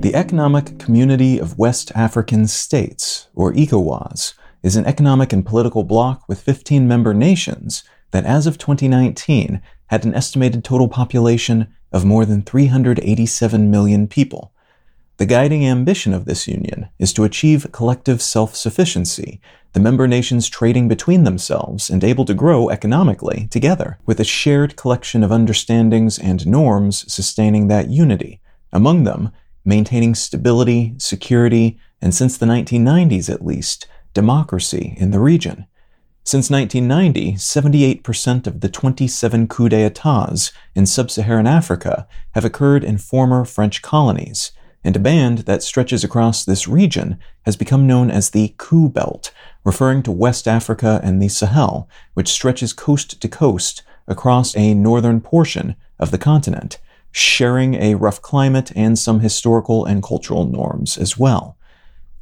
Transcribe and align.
The 0.00 0.14
Economic 0.14 0.78
Community 0.78 1.38
of 1.38 1.56
West 1.56 1.92
African 1.94 2.46
States, 2.48 3.28
or 3.34 3.52
ECOWAS, 3.52 4.34
is 4.62 4.74
an 4.74 4.84
economic 4.84 5.32
and 5.32 5.46
political 5.46 5.84
bloc 5.84 6.24
with 6.28 6.40
15 6.40 6.88
member 6.88 7.14
nations 7.14 7.84
that, 8.10 8.24
as 8.24 8.46
of 8.46 8.58
2019, 8.58 9.62
had 9.86 10.04
an 10.04 10.14
estimated 10.14 10.64
total 10.64 10.88
population 10.88 11.68
of 11.92 12.04
more 12.04 12.24
than 12.24 12.42
387 12.42 13.70
million 13.70 14.08
people. 14.08 14.52
The 15.20 15.26
guiding 15.26 15.66
ambition 15.66 16.14
of 16.14 16.24
this 16.24 16.48
union 16.48 16.88
is 16.98 17.12
to 17.12 17.24
achieve 17.24 17.72
collective 17.72 18.22
self 18.22 18.56
sufficiency, 18.56 19.38
the 19.74 19.78
member 19.78 20.08
nations 20.08 20.48
trading 20.48 20.88
between 20.88 21.24
themselves 21.24 21.90
and 21.90 22.02
able 22.02 22.24
to 22.24 22.32
grow 22.32 22.70
economically 22.70 23.46
together, 23.50 23.98
with 24.06 24.18
a 24.18 24.24
shared 24.24 24.76
collection 24.76 25.22
of 25.22 25.30
understandings 25.30 26.18
and 26.18 26.46
norms 26.46 27.04
sustaining 27.12 27.68
that 27.68 27.90
unity. 27.90 28.40
Among 28.72 29.04
them, 29.04 29.30
maintaining 29.62 30.14
stability, 30.14 30.94
security, 30.96 31.78
and 32.00 32.14
since 32.14 32.38
the 32.38 32.46
1990s 32.46 33.28
at 33.28 33.44
least, 33.44 33.86
democracy 34.14 34.94
in 34.96 35.10
the 35.10 35.20
region. 35.20 35.66
Since 36.24 36.48
1990, 36.48 37.34
78% 37.34 38.46
of 38.46 38.62
the 38.62 38.70
27 38.70 39.48
coups 39.48 39.68
d'etats 39.68 40.50
in 40.74 40.86
sub 40.86 41.10
Saharan 41.10 41.46
Africa 41.46 42.08
have 42.30 42.46
occurred 42.46 42.84
in 42.84 42.96
former 42.96 43.44
French 43.44 43.82
colonies, 43.82 44.52
and 44.82 44.96
a 44.96 45.00
band 45.00 45.38
that 45.40 45.62
stretches 45.62 46.02
across 46.02 46.44
this 46.44 46.66
region 46.66 47.18
has 47.42 47.56
become 47.56 47.86
known 47.86 48.10
as 48.10 48.30
the 48.30 48.54
Coup 48.56 48.88
Belt, 48.88 49.32
referring 49.64 50.02
to 50.02 50.12
West 50.12 50.48
Africa 50.48 51.00
and 51.02 51.20
the 51.20 51.28
Sahel, 51.28 51.88
which 52.14 52.28
stretches 52.28 52.72
coast 52.72 53.20
to 53.20 53.28
coast 53.28 53.82
across 54.08 54.56
a 54.56 54.74
northern 54.74 55.20
portion 55.20 55.76
of 55.98 56.10
the 56.10 56.18
continent, 56.18 56.78
sharing 57.12 57.74
a 57.74 57.94
rough 57.94 58.22
climate 58.22 58.72
and 58.74 58.98
some 58.98 59.20
historical 59.20 59.84
and 59.84 60.02
cultural 60.02 60.46
norms 60.46 60.96
as 60.96 61.18
well. 61.18 61.56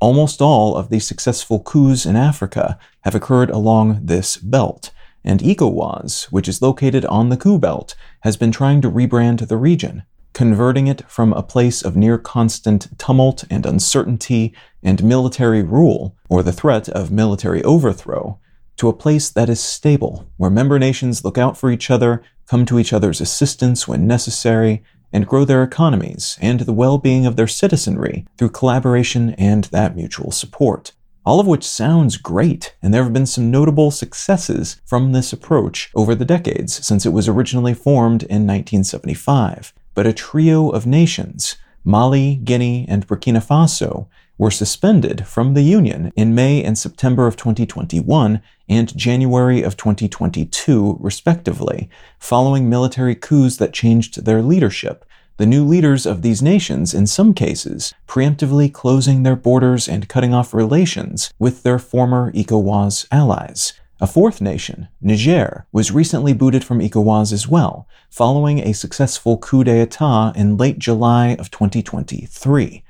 Almost 0.00 0.40
all 0.40 0.76
of 0.76 0.90
the 0.90 1.00
successful 1.00 1.60
coups 1.60 2.06
in 2.06 2.16
Africa 2.16 2.78
have 3.02 3.14
occurred 3.14 3.50
along 3.50 4.00
this 4.06 4.36
belt, 4.36 4.90
and 5.24 5.40
ECOWAS, 5.40 6.24
which 6.32 6.48
is 6.48 6.62
located 6.62 7.04
on 7.06 7.28
the 7.28 7.36
coup 7.36 7.58
belt, 7.58 7.94
has 8.20 8.36
been 8.36 8.52
trying 8.52 8.80
to 8.80 8.90
rebrand 8.90 9.46
the 9.46 9.56
region, 9.56 10.04
converting 10.38 10.86
it 10.86 11.02
from 11.10 11.32
a 11.32 11.42
place 11.42 11.82
of 11.82 11.96
near 11.96 12.16
constant 12.16 12.96
tumult 12.96 13.42
and 13.50 13.66
uncertainty 13.66 14.54
and 14.84 15.02
military 15.02 15.64
rule, 15.64 16.14
or 16.28 16.44
the 16.44 16.52
threat 16.52 16.88
of 16.90 17.10
military 17.10 17.60
overthrow, 17.64 18.38
to 18.76 18.88
a 18.88 18.92
place 18.92 19.28
that 19.30 19.48
is 19.48 19.58
stable, 19.58 20.28
where 20.36 20.48
member 20.48 20.78
nations 20.78 21.24
look 21.24 21.36
out 21.36 21.56
for 21.56 21.72
each 21.72 21.90
other, 21.90 22.22
come 22.46 22.64
to 22.64 22.78
each 22.78 22.92
other's 22.92 23.20
assistance 23.20 23.88
when 23.88 24.06
necessary, 24.06 24.80
and 25.12 25.26
grow 25.26 25.44
their 25.44 25.64
economies 25.64 26.38
and 26.40 26.60
the 26.60 26.72
well-being 26.72 27.26
of 27.26 27.34
their 27.34 27.48
citizenry 27.48 28.24
through 28.36 28.50
collaboration 28.50 29.30
and 29.30 29.64
that 29.64 29.96
mutual 29.96 30.30
support. 30.30 30.92
All 31.26 31.40
of 31.40 31.48
which 31.48 31.66
sounds 31.66 32.16
great, 32.16 32.76
and 32.80 32.94
there 32.94 33.02
have 33.02 33.12
been 33.12 33.26
some 33.26 33.50
notable 33.50 33.90
successes 33.90 34.80
from 34.86 35.10
this 35.10 35.32
approach 35.32 35.90
over 35.96 36.14
the 36.14 36.24
decades 36.24 36.86
since 36.86 37.04
it 37.04 37.12
was 37.12 37.26
originally 37.26 37.74
formed 37.74 38.22
in 38.22 38.46
1975. 38.46 39.72
But 39.98 40.06
a 40.06 40.12
trio 40.12 40.68
of 40.68 40.86
nations, 40.86 41.56
Mali, 41.82 42.36
Guinea, 42.36 42.86
and 42.88 43.04
Burkina 43.04 43.44
Faso, 43.44 44.06
were 44.38 44.48
suspended 44.48 45.26
from 45.26 45.54
the 45.54 45.62
Union 45.62 46.12
in 46.14 46.36
May 46.36 46.62
and 46.62 46.78
September 46.78 47.26
of 47.26 47.34
2021 47.34 48.40
and 48.68 48.96
January 48.96 49.60
of 49.60 49.76
2022, 49.76 50.98
respectively, 51.00 51.90
following 52.16 52.68
military 52.68 53.16
coups 53.16 53.56
that 53.56 53.72
changed 53.72 54.24
their 54.24 54.40
leadership. 54.40 55.04
The 55.36 55.46
new 55.46 55.64
leaders 55.64 56.06
of 56.06 56.22
these 56.22 56.40
nations, 56.40 56.94
in 56.94 57.08
some 57.08 57.34
cases, 57.34 57.92
preemptively 58.06 58.72
closing 58.72 59.24
their 59.24 59.34
borders 59.34 59.88
and 59.88 60.08
cutting 60.08 60.32
off 60.32 60.54
relations 60.54 61.34
with 61.40 61.64
their 61.64 61.80
former 61.80 62.30
ECOWAS 62.34 63.08
allies. 63.10 63.72
A 64.00 64.06
fourth 64.06 64.40
nation, 64.40 64.88
Niger, 65.00 65.66
was 65.72 65.90
recently 65.90 66.32
booted 66.32 66.64
from 66.64 66.78
ECOWAS 66.80 67.32
as 67.32 67.48
well, 67.48 67.88
following 68.10 68.60
a 68.60 68.72
successful 68.72 69.38
coup 69.38 69.64
d'etat 69.64 70.32
in 70.36 70.56
late 70.56 70.78
July 70.78 71.34
of 71.34 71.50
2023 71.50 72.84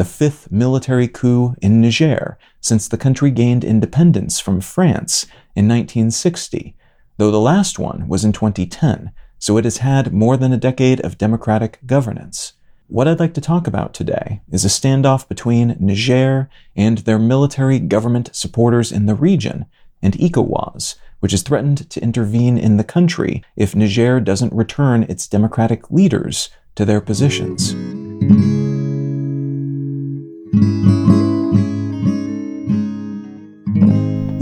the 0.00 0.04
fifth 0.04 0.50
military 0.50 1.06
coup 1.06 1.54
in 1.60 1.80
Niger 1.82 2.38
since 2.60 2.88
the 2.88 2.96
country 2.96 3.30
gained 3.30 3.64
independence 3.64 4.40
from 4.40 4.62
France 4.62 5.24
in 5.54 5.68
1960, 5.68 6.74
though 7.18 7.30
the 7.30 7.38
last 7.38 7.78
one 7.78 8.08
was 8.08 8.24
in 8.24 8.32
2010, 8.32 9.12
so 9.38 9.58
it 9.58 9.64
has 9.64 9.78
had 9.78 10.10
more 10.10 10.38
than 10.38 10.54
a 10.54 10.56
decade 10.56 11.00
of 11.02 11.18
democratic 11.18 11.80
governance. 11.84 12.54
What 12.86 13.08
I'd 13.08 13.20
like 13.20 13.34
to 13.34 13.42
talk 13.42 13.66
about 13.66 13.92
today 13.92 14.40
is 14.50 14.64
a 14.64 14.68
standoff 14.68 15.28
between 15.28 15.76
Niger 15.78 16.48
and 16.74 16.98
their 16.98 17.18
military 17.18 17.78
government 17.78 18.30
supporters 18.32 18.90
in 18.90 19.04
the 19.04 19.14
region 19.14 19.66
and 20.02 20.14
ECOWAS, 20.14 20.96
which 21.20 21.32
has 21.32 21.42
threatened 21.42 21.88
to 21.90 22.02
intervene 22.02 22.58
in 22.58 22.76
the 22.76 22.84
country 22.84 23.42
if 23.56 23.74
Niger 23.74 24.20
doesn't 24.20 24.52
return 24.52 25.04
its 25.04 25.26
democratic 25.26 25.90
leaders 25.90 26.50
to 26.74 26.84
their 26.84 27.00
positions. 27.00 27.74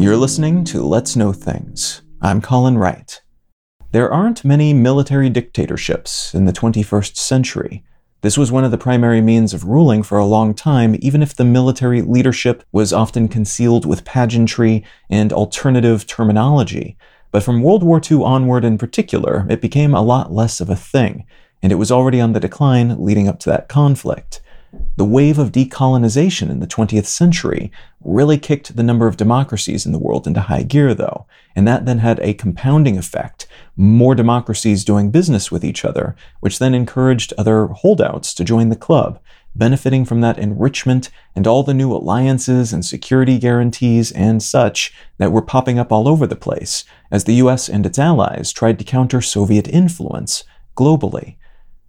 You're 0.01 0.17
listening 0.17 0.65
to 0.65 0.83
Let's 0.83 1.17
Know 1.17 1.33
Things. 1.33 2.03
I'm 2.23 2.41
Colin 2.41 2.79
Wright. 2.79 3.21
There 3.91 4.11
aren't 4.11 4.45
many 4.45 4.73
military 4.73 5.29
dictatorships 5.31 6.35
in 6.35 6.45
the 6.45 6.53
21st 6.53 7.17
century. 7.17 7.85
This 8.21 8.37
was 8.37 8.51
one 8.51 8.65
of 8.65 8.73
the 8.73 8.79
primary 8.79 9.21
means 9.21 9.55
of 9.55 9.63
ruling 9.63 10.03
for 10.03 10.19
a 10.19 10.25
long 10.25 10.53
time, 10.53 10.97
even 10.99 11.23
if 11.23 11.37
the 11.37 11.45
military 11.45 12.03
leadership 12.03 12.65
was 12.73 12.93
often 12.93 13.29
concealed 13.29 13.87
with 13.87 14.05
pageantry 14.05 14.85
and 15.09 15.33
alternative 15.33 16.05
terminology. 16.05 16.97
But 17.31 17.45
from 17.45 17.63
World 17.63 17.85
War 17.85 18.01
II 18.05 18.25
onward 18.25 18.65
in 18.65 18.77
particular, 18.77 19.47
it 19.49 19.61
became 19.61 19.95
a 19.95 20.03
lot 20.03 20.33
less 20.33 20.61
of 20.61 20.69
a 20.69 20.75
thing, 20.75 21.27
and 21.63 21.71
it 21.71 21.77
was 21.77 21.93
already 21.93 22.21
on 22.21 22.33
the 22.33 22.41
decline 22.41 23.01
leading 23.05 23.29
up 23.29 23.39
to 23.41 23.51
that 23.51 23.69
conflict. 23.69 24.41
The 24.97 25.05
wave 25.05 25.39
of 25.39 25.53
decolonization 25.53 26.51
in 26.51 26.61
the 26.61 26.67
20th 26.67 27.07
century 27.07 27.73
really 28.05 28.37
kicked 28.37 28.77
the 28.77 28.83
number 28.83 29.07
of 29.07 29.17
democracies 29.17 29.87
in 29.87 29.93
the 29.93 29.99
world 29.99 30.27
into 30.27 30.43
high 30.43 30.63
gear, 30.63 30.93
though, 30.93 31.27
and 31.57 31.67
that 31.67 31.87
then 31.87 31.99
had 31.99 32.21
a 32.21 32.35
compounding 32.35 32.99
effect. 32.99 33.47
More 33.77 34.15
democracies 34.15 34.85
doing 34.85 35.11
business 35.11 35.51
with 35.51 35.65
each 35.65 35.85
other, 35.85 36.15
which 36.41 36.59
then 36.59 36.75
encouraged 36.75 37.33
other 37.39 37.69
holdouts 37.69 38.35
to 38.35 38.45
join 38.45 38.69
the 38.69 38.77
club, 38.77 39.19
benefiting 39.55 40.05
from 40.05 40.21
that 40.21 40.39
enrichment 40.39 41.11
and 41.35 41.47
all 41.47 41.63
the 41.63 41.75
new 41.75 41.93
alliances 41.93 42.73
and 42.73 42.85
security 42.85 43.39
guarantees 43.39 44.13
and 44.13 44.43
such 44.43 44.93
that 45.17 45.33
were 45.33 45.43
popping 45.43 45.79
up 45.79 45.91
all 45.91 46.07
over 46.07 46.27
the 46.27 46.37
place 46.37 46.85
as 47.11 47.25
the 47.25 47.35
US 47.35 47.69
and 47.69 47.87
its 47.87 47.99
allies 47.99 48.53
tried 48.53 48.79
to 48.79 48.85
counter 48.85 49.23
Soviet 49.23 49.67
influence 49.67 50.45
globally. 50.77 51.38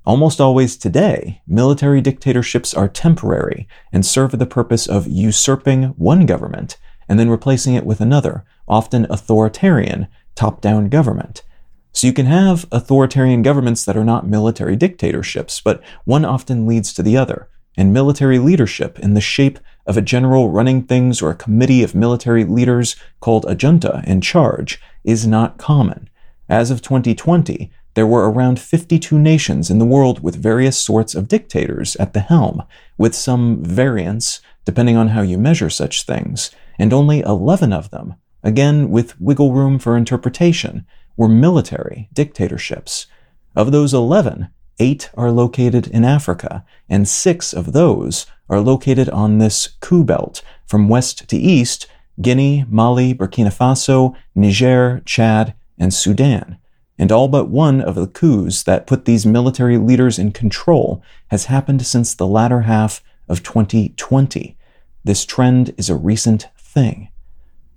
Almost 0.10 0.42
always 0.42 0.76
today, 0.76 1.44
military 1.46 2.02
dictatorships 2.02 2.74
are 2.74 2.88
temporary 2.88 3.68
and 3.94 4.04
serve 4.04 4.32
the 4.32 4.48
purpose 4.48 4.88
of 4.88 5.06
usurping 5.06 5.90
one 6.00 6.26
government 6.26 6.78
and 7.08 7.20
then 7.20 7.30
replacing 7.30 7.76
it 7.76 7.86
with 7.86 8.02
another, 8.02 8.44
often 8.68 9.06
authoritarian, 9.12 10.08
top 10.34 10.62
down 10.62 10.90
government. 10.90 11.44
So 11.92 12.08
you 12.08 12.14
can 12.14 12.26
have 12.26 12.66
authoritarian 12.72 13.44
governments 13.44 13.86
that 13.86 13.96
are 13.96 14.04
not 14.04 14.28
military 14.28 14.76
dictatorships, 14.76 15.62
but 15.62 15.80
one 16.06 16.26
often 16.26 16.66
leads 16.66 16.92
to 16.94 17.04
the 17.04 17.16
other. 17.16 17.48
And 17.78 17.94
military 17.94 18.40
leadership, 18.40 18.98
in 18.98 19.14
the 19.14 19.22
shape 19.22 19.60
of 19.86 19.96
a 19.96 20.02
general 20.02 20.50
running 20.50 20.82
things 20.82 21.22
or 21.22 21.30
a 21.30 21.36
committee 21.36 21.84
of 21.84 21.94
military 21.94 22.46
leaders 22.46 22.96
called 23.20 23.46
a 23.48 23.54
junta 23.54 24.04
in 24.08 24.22
charge, 24.22 24.82
is 25.04 25.28
not 25.28 25.60
common. 25.60 26.10
As 26.50 26.72
of 26.72 26.82
2020, 26.82 27.72
there 27.96 28.08
were 28.08 28.30
around 28.30 28.60
52 28.60 29.18
nations 29.18 29.70
in 29.70 29.80
the 29.80 29.86
world 29.86 30.22
with 30.22 30.36
various 30.36 30.78
sorts 30.78 31.16
of 31.16 31.28
dictators 31.28 31.96
at 31.96 32.14
the 32.14 32.20
helm, 32.20 32.64
with 32.98 33.16
some 33.16 33.64
variance 33.64 34.42
depending 34.66 34.96
on 34.96 35.10
how 35.10 35.22
you 35.22 35.38
measure 35.38 35.70
such 35.70 36.04
things, 36.04 36.52
and 36.78 36.94
only 36.94 37.22
11 37.22 37.74
of 37.74 37.90
them, 37.90 38.16
again 38.44 38.90
with 38.90 39.20
wiggle 39.20 39.54
room 39.54 39.80
for 39.80 39.98
interpretation, 39.98 40.86
were 41.18 41.28
military 41.28 42.08
dictatorships. 42.14 43.08
Of 43.56 43.72
those 43.72 43.94
11, 43.94 44.50
eight 44.80 45.10
are 45.16 45.32
located 45.32 45.88
in 45.88 46.06
Africa, 46.06 46.64
and 46.88 47.08
six 47.08 47.54
of 47.54 47.74
those 47.74 48.28
are 48.48 48.62
located 48.62 49.10
on 49.10 49.38
this 49.38 49.70
coup 49.80 50.04
belt 50.04 50.42
from 50.66 50.88
west 50.88 51.28
to 51.30 51.38
east 51.38 51.88
Guinea, 52.22 52.66
Mali, 52.70 53.14
Burkina 53.14 53.52
Faso, 53.52 54.14
Niger, 54.36 55.02
Chad, 55.06 55.54
and 55.78 55.94
Sudan 55.94 56.58
and 57.00 57.12
all 57.12 57.30
but 57.30 57.50
one 57.50 57.80
of 57.80 57.96
the 57.96 58.08
coups 58.08 58.62
that 58.64 58.86
put 58.86 59.06
these 59.06 59.26
military 59.26 59.78
leaders 59.78 60.20
in 60.20 60.32
control 60.32 61.02
has 61.30 61.46
happened 61.46 61.86
since 61.86 62.14
the 62.14 62.28
latter 62.28 62.62
half 62.62 63.02
of 63.30 63.42
2020. 63.42 64.58
This 65.06 65.26
trend 65.26 65.74
is 65.78 65.90
a 65.90 65.96
recent 65.96 66.50
thing. 66.58 67.10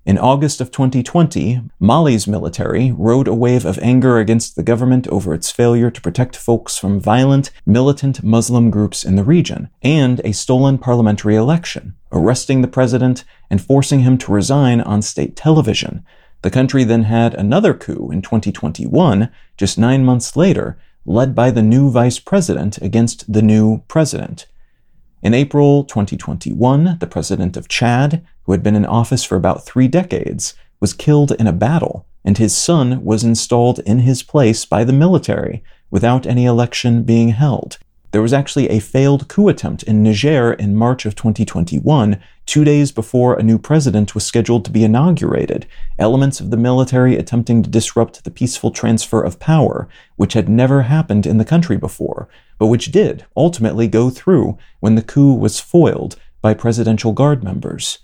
In 0.05 0.19
August 0.19 0.61
of 0.61 0.73
2020, 0.73 1.61
Mali's 1.79 2.27
military 2.27 2.91
rode 2.91 3.29
a 3.29 3.35
wave 3.35 3.65
of 3.65 3.79
anger 3.79 4.19
against 4.19 4.57
the 4.57 4.65
government 4.65 5.07
over 5.07 5.33
its 5.33 5.53
failure 5.53 5.93
to 5.93 6.01
protect 6.01 6.35
folks 6.35 6.77
from 6.77 6.99
violent, 6.99 7.53
militant 7.65 8.25
Muslim 8.25 8.69
groups 8.69 9.05
in 9.05 9.15
the 9.15 9.23
region, 9.23 9.71
and 9.81 10.21
a 10.25 10.33
stolen 10.33 10.77
parliamentary 10.77 11.37
election, 11.37 11.95
arresting 12.11 12.63
the 12.63 12.69
president 12.69 13.23
and 13.49 13.63
forcing 13.63 14.01
him 14.01 14.19
to 14.19 14.33
resign 14.33 14.81
on 14.81 15.03
state 15.03 15.37
television. 15.37 16.05
The 16.43 16.51
country 16.51 16.83
then 16.85 17.05
had 17.05 17.35
another 17.35 17.73
coup 17.73 18.11
in 18.11 18.21
2021, 18.21 19.31
just 19.57 19.79
nine 19.79 20.05
months 20.05 20.37
later, 20.37 20.77
led 21.07 21.35
by 21.35 21.51
the 21.51 21.63
new 21.63 21.91
vice 21.91 22.19
president 22.19 22.79
against 22.79 23.33
the 23.33 23.43
new 23.43 23.83
president. 23.89 24.47
In 25.23 25.35
April 25.35 25.85
2021, 25.85 26.99
the 26.99 27.07
president 27.07 27.57
of 27.57 27.69
Chad, 27.69 28.27
who 28.43 28.53
had 28.53 28.63
been 28.63 28.75
in 28.75 28.85
office 28.85 29.23
for 29.23 29.37
about 29.37 29.65
three 29.65 29.87
decades, 29.87 30.55
was 30.81 30.93
killed 30.93 31.31
in 31.33 31.47
a 31.47 31.53
battle, 31.53 32.07
and 32.25 32.39
his 32.39 32.57
son 32.57 33.05
was 33.05 33.23
installed 33.23 33.79
in 33.81 34.01
his 34.01 34.25
place 34.25 34.65
by 34.65 34.83
the 34.83 34.93
military 34.93 35.63
without 35.93 36.27
any 36.27 36.45
election 36.45 37.05
being 37.05 37.29
held. 37.29 37.79
There 38.11 38.23
was 38.23 38.33
actually 38.33 38.69
a 38.69 38.81
failed 38.81 39.29
coup 39.29 39.49
attempt 39.49 39.85
in 39.85 40.03
Niger 40.03 40.53
in 40.53 40.75
March 40.75 41.07
of 41.07 41.15
2021, 41.15 42.21
two 42.47 42.65
days 42.65 42.93
before 42.93 43.35
a 43.35 43.43
new 43.43 43.59
president 43.59 44.15
was 44.15 44.27
scheduled 44.27 44.65
to 44.65 44.71
be 44.71 44.85
inaugurated, 44.85 45.67
elements 45.99 46.41
of 46.41 46.51
the 46.51 46.57
military 46.57 47.17
attempting 47.17 47.63
to 47.63 47.71
disrupt 47.71 48.25
the 48.25 48.31
peaceful 48.31 48.71
transfer 48.71 49.23
of 49.23 49.39
power, 49.39 49.89
which 50.17 50.33
had 50.33 50.49
never 50.49 50.83
happened 50.83 51.27
in 51.27 51.39
the 51.39 51.45
country 51.45 51.77
before, 51.77 52.29
but 52.59 52.67
which 52.67 52.93
did 52.93 53.25
ultimately 53.37 53.89
go 53.89 54.11
through 54.11 54.59
when 54.81 54.95
the 54.95 55.03
coup 55.03 55.35
was 55.35 55.61
foiled 55.61 56.17
by 56.41 56.55
presidential 56.55 57.13
guard 57.13 57.45
members. 57.45 57.99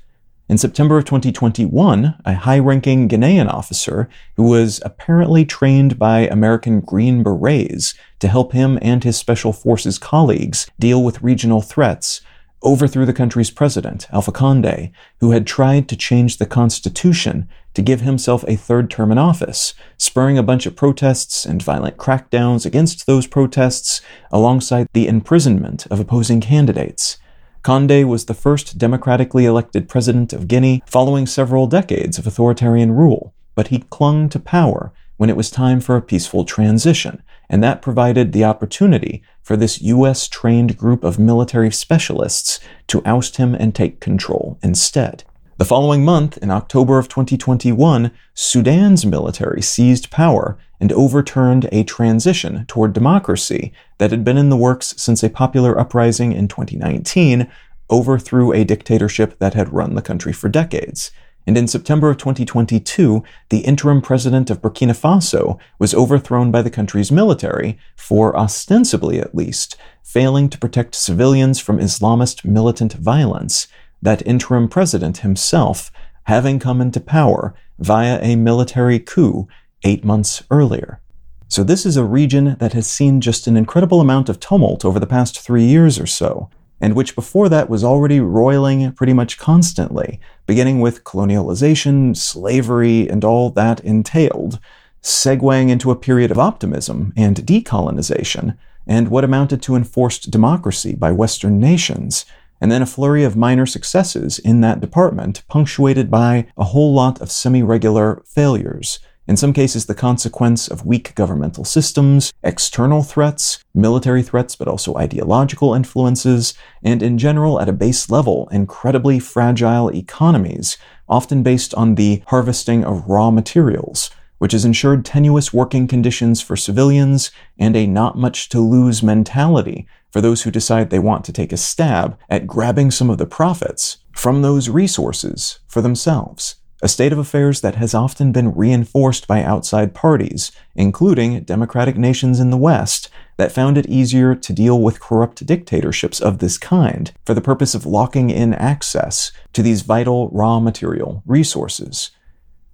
In 0.49 0.57
September 0.57 0.97
of 0.97 1.05
2021, 1.05 2.15
a 2.25 2.35
high 2.35 2.59
ranking 2.59 3.07
Ghanaian 3.07 3.53
officer 3.53 4.09
who 4.37 4.45
was 4.45 4.81
apparently 4.83 5.45
trained 5.45 5.99
by 5.99 6.21
American 6.21 6.81
Green 6.81 7.23
Berets 7.23 7.93
to 8.21 8.29
help 8.29 8.53
him 8.53 8.79
and 8.81 9.05
his 9.05 9.19
Special 9.19 9.53
Forces 9.53 9.99
colleagues 9.99 10.71
deal 10.79 11.05
with 11.05 11.23
regional 11.23 11.61
threats 11.61 12.23
overthrew 12.63 13.07
the 13.07 13.13
country's 13.13 13.51
president, 13.51 14.07
Alpha 14.13 14.33
Conde, 14.33 14.91
who 15.21 15.31
had 15.31 15.47
tried 15.47 15.89
to 15.89 15.97
change 15.97 16.37
the 16.37 16.47
constitution 16.47 17.49
to 17.75 17.83
give 17.83 18.01
himself 18.01 18.45
a 18.49 18.57
third 18.57 18.91
term 18.91 19.13
in 19.13 19.19
office, 19.19 19.75
spurring 19.97 20.37
a 20.37 20.43
bunch 20.43 20.67
of 20.67 20.77
protests 20.77 21.47
and 21.47 21.63
violent 21.63 21.97
crackdowns 21.97 22.67
against 22.67 23.07
those 23.07 23.27
protests 23.27 24.01
alongside 24.31 24.89
the 24.93 25.07
imprisonment 25.07 25.87
of 25.87 26.01
opposing 26.01 26.41
candidates. 26.41 27.19
Conde 27.63 28.09
was 28.09 28.25
the 28.25 28.35
first 28.35 28.79
democratically 28.79 29.45
elected 29.45 29.89
president 29.89 30.33
of 30.33 30.49
Guinea 30.49 30.83
following 30.87 31.27
several 31.27 31.67
decades 31.67 32.19
of 32.19 32.27
authoritarian 32.27 32.93
rule, 32.93 33.35
but 33.55 33.69
he 33.69 33.85
clung 33.91 34.29
to 34.31 34.41
power 34.41 34.93
when 35.17 35.29
it 35.29 35.37
was 35.37 35.51
time 35.51 35.81
for 35.81 35.97
a 35.97 36.03
peaceful 36.03 36.45
transition, 36.45 37.23
and 37.49 37.63
that 37.63 37.83
provided 37.83 38.33
the 38.33 38.45
opportunity 38.45 39.23
for 39.43 39.57
this 39.57 39.81
U.S. 39.83 40.29
trained 40.29 40.77
group 40.77 41.05
of 41.05 41.19
military 41.19 41.71
specialists 41.71 42.61
to 42.89 43.03
oust 43.05 43.37
him 43.37 43.55
and 43.55 43.75
take 43.75 44.01
control 44.01 44.59
instead. 44.63 45.25
The 45.59 45.65
following 45.65 46.05
month, 46.05 46.39
in 46.39 46.53
October 46.53 46.99
of 46.99 47.09
2021, 47.09 48.13
Sudan's 48.33 49.05
military 49.05 49.61
seized 49.61 50.09
power 50.11 50.57
and 50.79 50.93
overturned 50.93 51.69
a 51.73 51.83
transition 51.83 52.65
toward 52.67 52.93
democracy 52.93 53.73
that 53.99 54.13
had 54.13 54.23
been 54.23 54.39
in 54.39 54.51
the 54.51 54.57
works 54.57 54.95
since 54.97 55.25
a 55.25 55.31
popular 55.31 55.77
uprising 55.77 56.31
in 56.33 56.47
2019 56.47 57.51
overthrew 57.91 58.53
a 58.53 58.65
dictatorship 58.65 59.39
that 59.39 59.55
had 59.55 59.73
run 59.73 59.95
the 59.95 60.03
country 60.03 60.33
for 60.33 60.49
decades. 60.49 61.11
And 61.49 61.57
in 61.57 61.67
September 61.67 62.11
of 62.11 62.19
2022, 62.19 63.25
the 63.49 63.61
interim 63.61 64.03
president 64.03 64.51
of 64.51 64.61
Burkina 64.61 64.93
Faso 64.95 65.59
was 65.79 65.95
overthrown 65.95 66.51
by 66.51 66.61
the 66.61 66.69
country's 66.69 67.11
military 67.11 67.79
for, 67.97 68.37
ostensibly 68.37 69.19
at 69.19 69.35
least, 69.35 69.75
failing 70.03 70.51
to 70.51 70.59
protect 70.59 70.95
civilians 70.95 71.59
from 71.59 71.79
Islamist 71.79 72.45
militant 72.45 72.93
violence 72.93 73.67
that 74.03 74.27
interim 74.27 74.69
president 74.69 75.19
himself 75.19 75.91
having 76.25 76.59
come 76.59 76.83
into 76.83 77.01
power 77.01 77.55
via 77.79 78.21
a 78.21 78.37
military 78.37 78.99
coup 78.99 79.49
eight 79.85 80.05
months 80.05 80.43
earlier. 80.51 81.01
So, 81.49 81.65
this 81.65 81.87
is 81.87 81.97
a 81.97 82.05
region 82.05 82.57
that 82.59 82.75
has 82.75 82.87
seen 82.87 83.23
just 83.23 83.47
an 83.47 83.57
incredible 83.57 84.03
amount 84.03 84.29
of 84.29 84.39
tumult 84.39 84.85
over 84.85 85.01
the 85.01 85.07
past 85.07 85.41
three 85.41 85.65
years 85.65 85.99
or 85.99 86.07
so, 86.07 86.51
and 86.81 86.95
which 86.95 87.15
before 87.15 87.49
that 87.49 87.69
was 87.69 87.83
already 87.83 88.21
roiling 88.21 88.93
pretty 88.93 89.13
much 89.13 89.39
constantly, 89.39 90.21
beginning 90.47 90.81
with 90.81 91.05
colonialization, 91.05 92.17
slavery, 92.17 93.09
and 93.09 93.25
all 93.25 93.51
that 93.51 93.81
entailed, 93.81 94.59
segueing 95.03 95.71
into 95.71 95.91
a 95.91 95.97
period 95.97 96.31
of 96.31 96.39
optimism 96.39 97.13
and 97.17 97.37
decolonization, 97.39 98.57
and 98.87 99.09
what 99.09 99.25
amounted 99.25 99.61
to 99.63 99.75
enforced 99.75 100.31
democracy 100.31 100.95
by 100.95 101.13
Western 101.13 101.61
nations, 101.61 102.25
and 102.61 102.73
then 102.73 102.83
a 102.83 102.87
flurry 102.87 103.23
of 103.23 103.37
minor 103.37 103.67
successes 103.67 104.39
in 104.39 104.61
that 104.61 104.81
department, 104.81 105.43
punctuated 105.49 106.11
by 106.11 106.47
a 106.57 106.65
whole 106.65 106.93
lot 106.93 107.21
of 107.21 107.31
semi 107.31 107.63
regular 107.63 108.23
failures. 108.27 108.99
In 109.29 109.37
some 109.37 109.53
cases, 109.53 109.85
the 109.85 109.95
consequence 109.95 110.69
of 110.69 110.87
weak 110.87 111.15
governmental 111.15 111.63
systems, 111.63 112.33
external 112.43 113.03
threats, 113.03 113.63
military 113.75 114.23
threats, 114.23 114.57
but 114.57 114.69
also 114.69 114.97
ideological 114.97 115.75
influences, 115.75 116.55
and 116.83 117.03
in 117.03 117.19
general, 117.19 117.61
at 117.61 117.69
a 117.69 117.75
base 117.75 118.09
level, 118.09 118.49
incredibly 118.51 119.19
fragile 119.19 119.93
economies, 119.95 120.79
often 121.11 121.43
based 121.43 121.75
on 121.75 121.97
the 121.97 122.23
harvesting 122.29 122.83
of 122.85 123.07
raw 123.07 123.31
materials, 123.31 124.11
which 124.39 124.53
has 124.53 124.65
ensured 124.65 125.05
tenuous 125.05 125.53
working 125.53 125.87
conditions 125.87 126.41
for 126.41 126.57
civilians 126.57 127.31
and 127.59 127.77
a 127.77 127.87
not 127.87 128.17
much 128.17 128.49
to 128.49 128.61
lose 128.61 129.03
mentality 129.03 129.87
for 130.11 130.23
those 130.23 130.43
who 130.43 130.51
decide 130.51 130.89
they 130.89 130.99
want 130.99 131.23
to 131.27 131.35
take 131.35 131.53
a 131.53 131.59
stab 131.59 132.19
at 132.31 132.47
grabbing 132.47 132.91
some 132.91 133.11
of 133.11 133.19
the 133.19 133.27
profits 133.27 133.99
from 134.11 134.41
those 134.41 134.71
resources 134.71 135.59
for 135.67 135.83
themselves. 135.83 136.57
A 136.81 136.87
state 136.89 137.13
of 137.13 137.19
affairs 137.19 137.61
that 137.63 137.75
has 137.75 137.93
often 137.93 138.31
been 138.31 138.55
reinforced 138.55 139.27
by 139.27 139.43
outside 139.43 139.95
parties, 139.95 140.53
including 140.77 141.41
democratic 141.41 141.97
nations 141.97 142.39
in 142.39 142.51
the 142.51 142.57
West, 142.57 143.09
that 143.37 143.51
found 143.51 143.77
it 143.77 143.89
easier 143.89 144.37
to 144.37 144.53
deal 144.53 144.81
with 144.81 145.01
corrupt 145.01 145.45
dictatorships 145.45 146.21
of 146.21 146.39
this 146.39 146.57
kind 146.57 147.13
for 147.27 147.35
the 147.35 147.41
purpose 147.41 147.75
of 147.75 147.85
locking 147.85 148.31
in 148.31 148.55
access 148.55 149.33
to 149.55 149.63
these 149.63 149.83
vital 149.83 150.29
raw 150.29 150.61
material 150.61 151.25
resources. 151.27 152.13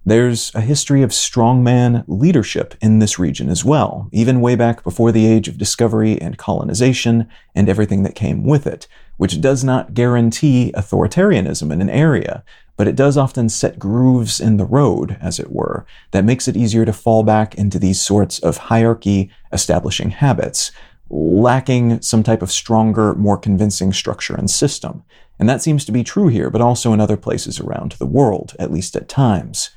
There's 0.07 0.53
a 0.53 0.61
history 0.61 1.01
of 1.01 1.09
strongman 1.09 2.03
leadership 2.07 2.75
in 2.79 2.99
this 2.99 3.17
region 3.17 3.49
as 3.49 3.65
well, 3.65 4.07
even 4.11 4.39
way 4.39 4.55
back 4.55 4.83
before 4.83 5.11
the 5.11 5.25
age 5.25 5.47
of 5.47 5.57
discovery 5.57 6.21
and 6.21 6.37
colonization 6.37 7.27
and 7.55 7.67
everything 7.67 8.03
that 8.03 8.13
came 8.13 8.43
with 8.43 8.67
it, 8.67 8.87
which 9.17 9.41
does 9.41 9.63
not 9.63 9.95
guarantee 9.95 10.71
authoritarianism 10.75 11.71
in 11.71 11.81
an 11.81 11.89
area, 11.89 12.43
but 12.77 12.87
it 12.87 12.95
does 12.95 13.17
often 13.17 13.49
set 13.49 13.79
grooves 13.79 14.39
in 14.39 14.57
the 14.57 14.65
road, 14.65 15.17
as 15.21 15.39
it 15.39 15.51
were, 15.51 15.85
that 16.11 16.25
makes 16.25 16.47
it 16.47 16.57
easier 16.57 16.85
to 16.85 16.93
fall 16.93 17.23
back 17.23 17.55
into 17.55 17.79
these 17.79 18.01
sorts 18.01 18.39
of 18.39 18.57
hierarchy 18.57 19.29
establishing 19.53 20.09
habits, 20.09 20.71
lacking 21.09 22.01
some 22.01 22.23
type 22.23 22.41
of 22.41 22.51
stronger, 22.51 23.13
more 23.15 23.37
convincing 23.37 23.93
structure 23.93 24.35
and 24.35 24.49
system. 24.49 25.03
And 25.39 25.47
that 25.47 25.61
seems 25.61 25.85
to 25.85 25.91
be 25.91 26.03
true 26.03 26.27
here, 26.27 26.49
but 26.49 26.61
also 26.61 26.93
in 26.93 27.01
other 27.01 27.17
places 27.17 27.59
around 27.59 27.93
the 27.93 28.05
world, 28.05 28.55
at 28.59 28.71
least 28.71 28.95
at 28.95 29.07
times. 29.07 29.69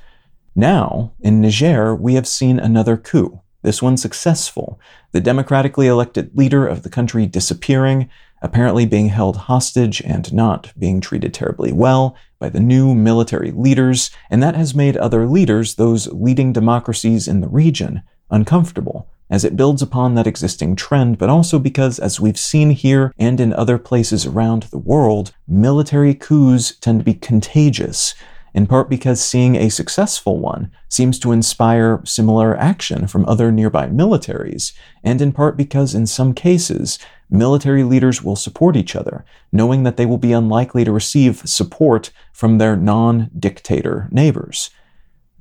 Now, 0.55 1.13
in 1.19 1.41
Niger, 1.41 1.95
we 1.95 2.15
have 2.15 2.27
seen 2.27 2.59
another 2.59 2.97
coup, 2.97 3.41
this 3.61 3.81
one 3.81 3.97
successful, 3.97 4.79
the 5.11 5.21
democratically 5.21 5.87
elected 5.87 6.35
leader 6.37 6.65
of 6.65 6.83
the 6.83 6.89
country 6.89 7.25
disappearing, 7.25 8.09
apparently 8.41 8.85
being 8.85 9.09
held 9.09 9.35
hostage 9.35 10.01
and 10.01 10.31
not 10.33 10.71
being 10.77 11.01
treated 11.01 11.33
terribly 11.33 11.71
well 11.71 12.15
by 12.39 12.49
the 12.49 12.59
new 12.59 12.93
military 12.95 13.51
leaders, 13.51 14.11
and 14.29 14.41
that 14.41 14.55
has 14.55 14.73
made 14.73 14.95
other 14.97 15.27
leaders, 15.27 15.75
those 15.75 16.07
leading 16.07 16.53
democracies 16.53 17.27
in 17.27 17.41
the 17.41 17.49
region, 17.49 18.01
uncomfortable, 18.31 19.09
as 19.29 19.43
it 19.43 19.55
builds 19.55 19.81
upon 19.81 20.15
that 20.15 20.27
existing 20.27 20.75
trend, 20.75 21.17
but 21.17 21.29
also 21.29 21.59
because, 21.59 21.99
as 21.99 22.19
we've 22.19 22.39
seen 22.39 22.71
here 22.71 23.13
and 23.17 23.39
in 23.39 23.53
other 23.53 23.77
places 23.77 24.25
around 24.25 24.63
the 24.63 24.77
world, 24.77 25.33
military 25.47 26.13
coups 26.13 26.75
tend 26.77 26.99
to 26.99 27.05
be 27.05 27.13
contagious 27.13 28.15
in 28.53 28.67
part 28.67 28.89
because 28.89 29.23
seeing 29.23 29.55
a 29.55 29.69
successful 29.69 30.39
one 30.39 30.71
seems 30.87 31.19
to 31.19 31.31
inspire 31.31 32.01
similar 32.05 32.57
action 32.57 33.07
from 33.07 33.25
other 33.25 33.51
nearby 33.51 33.87
militaries, 33.87 34.73
and 35.03 35.21
in 35.21 35.31
part 35.31 35.55
because 35.55 35.93
in 35.93 36.07
some 36.07 36.33
cases, 36.33 36.97
military 37.29 37.83
leaders 37.83 38.23
will 38.23 38.35
support 38.35 38.75
each 38.75 38.95
other, 38.95 39.25
knowing 39.51 39.83
that 39.83 39.97
they 39.97 40.05
will 40.05 40.17
be 40.17 40.33
unlikely 40.33 40.83
to 40.83 40.91
receive 40.91 41.41
support 41.45 42.11
from 42.33 42.57
their 42.57 42.75
non 42.75 43.29
dictator 43.37 44.07
neighbors. 44.11 44.69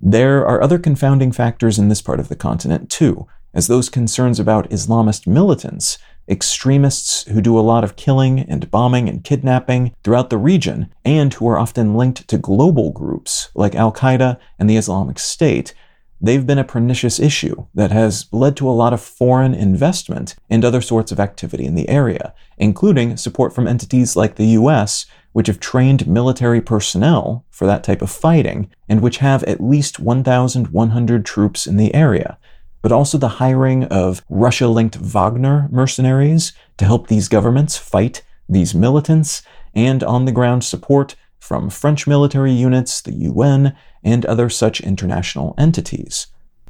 There 0.01 0.47
are 0.47 0.63
other 0.63 0.79
confounding 0.79 1.33
factors 1.33 1.79
in 1.79 1.89
this 1.89 2.03
part 2.03 2.21
of 2.21 2.29
the 2.29 2.37
continent, 2.37 2.91
too, 2.91 3.27
as 3.53 3.67
those 3.67 3.89
concerns 3.89 4.39
about 4.39 4.71
Islamist 4.71 5.27
militants 5.27 5.99
extremists 6.29 7.25
who 7.25 7.41
do 7.41 7.59
a 7.59 7.61
lot 7.61 7.83
of 7.83 7.97
killing 7.97 8.41
and 8.41 8.71
bombing 8.71 9.09
and 9.09 9.25
kidnapping 9.25 9.95
throughout 10.05 10.31
the 10.31 10.37
region, 10.37 10.93
and 11.05 11.33
who 11.35 11.49
are 11.49 11.59
often 11.59 11.95
linked 11.95 12.29
to 12.29 12.39
global 12.39 12.91
groups 12.91 13.51
like 13.55 13.75
Al 13.75 13.93
Qaeda 13.93 14.39
and 14.59 14.69
the 14.69 14.77
Islamic 14.77 15.19
State, 15.19 15.75
they've 16.21 16.47
been 16.47 16.59
a 16.59 16.65
pernicious 16.65 17.21
issue 17.21 17.67
that 17.75 17.91
has 17.91 18.27
led 18.33 18.57
to 18.57 18.69
a 18.69 18.73
lot 18.73 18.93
of 18.93 19.01
foreign 19.01 19.55
investment 19.55 20.35
and 20.51 20.65
other 20.65 20.81
sorts 20.81 21.13
of 21.13 21.21
activity 21.21 21.65
in 21.65 21.75
the 21.75 21.89
area, 21.89 22.35
including 22.57 23.17
support 23.17 23.55
from 23.55 23.69
entities 23.69 24.17
like 24.17 24.35
the 24.35 24.47
US, 24.49 25.07
which 25.33 25.47
have 25.47 25.61
trained 25.61 26.07
military 26.07 26.61
personnel 26.61 27.45
for 27.51 27.67
that 27.67 27.85
type 27.85 28.03
of 28.03 28.11
fighting, 28.11 28.71
and 28.89 29.01
which 29.01 29.19
have 29.19 29.45
at 29.45 29.61
least 29.61 30.01
1,100 30.01 31.25
troops 31.25 31.67
in 31.67 31.77
the 31.77 31.95
area, 31.95 32.39
but 32.83 32.93
also 32.93 33.19
the 33.19 33.29
hiring 33.29 33.85
of 33.85 34.23
Russia 34.29 34.67
linked 34.67 34.97
Wagner 34.97 35.69
mercenaries 35.71 36.53
to 36.77 36.85
help 36.85 37.07
these 37.07 37.29
governments 37.29 37.77
fight 37.77 38.23
these 38.49 38.75
militants, 38.75 39.43
and 39.75 40.03
on 40.03 40.25
the 40.25 40.33
ground 40.33 40.65
support 40.65 41.15
from 41.49 41.71
French 41.71 42.07
military 42.07 42.53
units, 42.53 43.01
the 43.01 43.15
UN, 43.15 43.75
and 44.05 44.27
other 44.27 44.51
such 44.51 44.83
international 44.83 45.55
entities. 45.57 46.27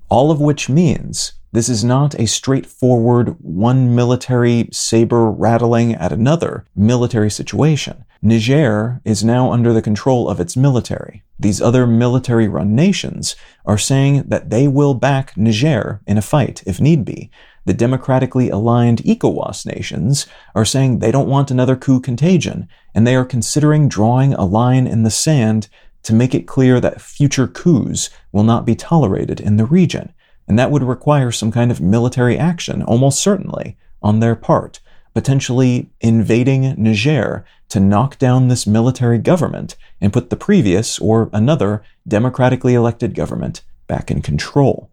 All 0.08 0.30
of 0.30 0.40
which 0.40 0.68
means 0.68 1.32
this 1.50 1.68
is 1.68 1.82
not 1.82 2.14
a 2.14 2.28
straightforward 2.28 3.34
one 3.40 3.96
military 3.96 4.68
saber 4.70 5.32
rattling 5.32 5.96
at 5.96 6.12
another 6.12 6.64
military 6.76 7.28
situation. 7.28 8.04
Niger 8.22 9.00
is 9.04 9.24
now 9.24 9.50
under 9.50 9.72
the 9.72 9.82
control 9.82 10.28
of 10.28 10.38
its 10.38 10.56
military. 10.56 11.24
These 11.40 11.60
other 11.60 11.84
military 11.84 12.46
run 12.46 12.76
nations 12.76 13.34
are 13.66 13.78
saying 13.78 14.24
that 14.28 14.50
they 14.50 14.68
will 14.68 14.94
back 14.94 15.36
Niger 15.36 16.00
in 16.06 16.18
a 16.18 16.22
fight 16.22 16.62
if 16.66 16.80
need 16.80 17.04
be. 17.04 17.32
The 17.68 17.74
democratically 17.74 18.48
aligned 18.48 19.02
ECOWAS 19.04 19.66
nations 19.66 20.26
are 20.54 20.64
saying 20.64 21.00
they 21.00 21.10
don't 21.10 21.28
want 21.28 21.50
another 21.50 21.76
coup 21.76 22.00
contagion, 22.00 22.66
and 22.94 23.06
they 23.06 23.14
are 23.14 23.26
considering 23.26 23.90
drawing 23.90 24.32
a 24.32 24.46
line 24.46 24.86
in 24.86 25.02
the 25.02 25.10
sand 25.10 25.68
to 26.04 26.14
make 26.14 26.34
it 26.34 26.46
clear 26.46 26.80
that 26.80 27.02
future 27.02 27.46
coups 27.46 28.08
will 28.32 28.42
not 28.42 28.64
be 28.64 28.74
tolerated 28.74 29.38
in 29.38 29.58
the 29.58 29.66
region. 29.66 30.14
And 30.46 30.58
that 30.58 30.70
would 30.70 30.82
require 30.82 31.30
some 31.30 31.52
kind 31.52 31.70
of 31.70 31.78
military 31.78 32.38
action, 32.38 32.82
almost 32.82 33.20
certainly, 33.20 33.76
on 34.00 34.20
their 34.20 34.34
part, 34.34 34.80
potentially 35.12 35.90
invading 36.00 36.74
Niger 36.82 37.44
to 37.68 37.80
knock 37.80 38.16
down 38.16 38.48
this 38.48 38.66
military 38.66 39.18
government 39.18 39.76
and 40.00 40.10
put 40.10 40.30
the 40.30 40.36
previous 40.36 40.98
or 41.00 41.28
another 41.34 41.82
democratically 42.06 42.72
elected 42.72 43.14
government 43.14 43.60
back 43.88 44.10
in 44.10 44.22
control. 44.22 44.90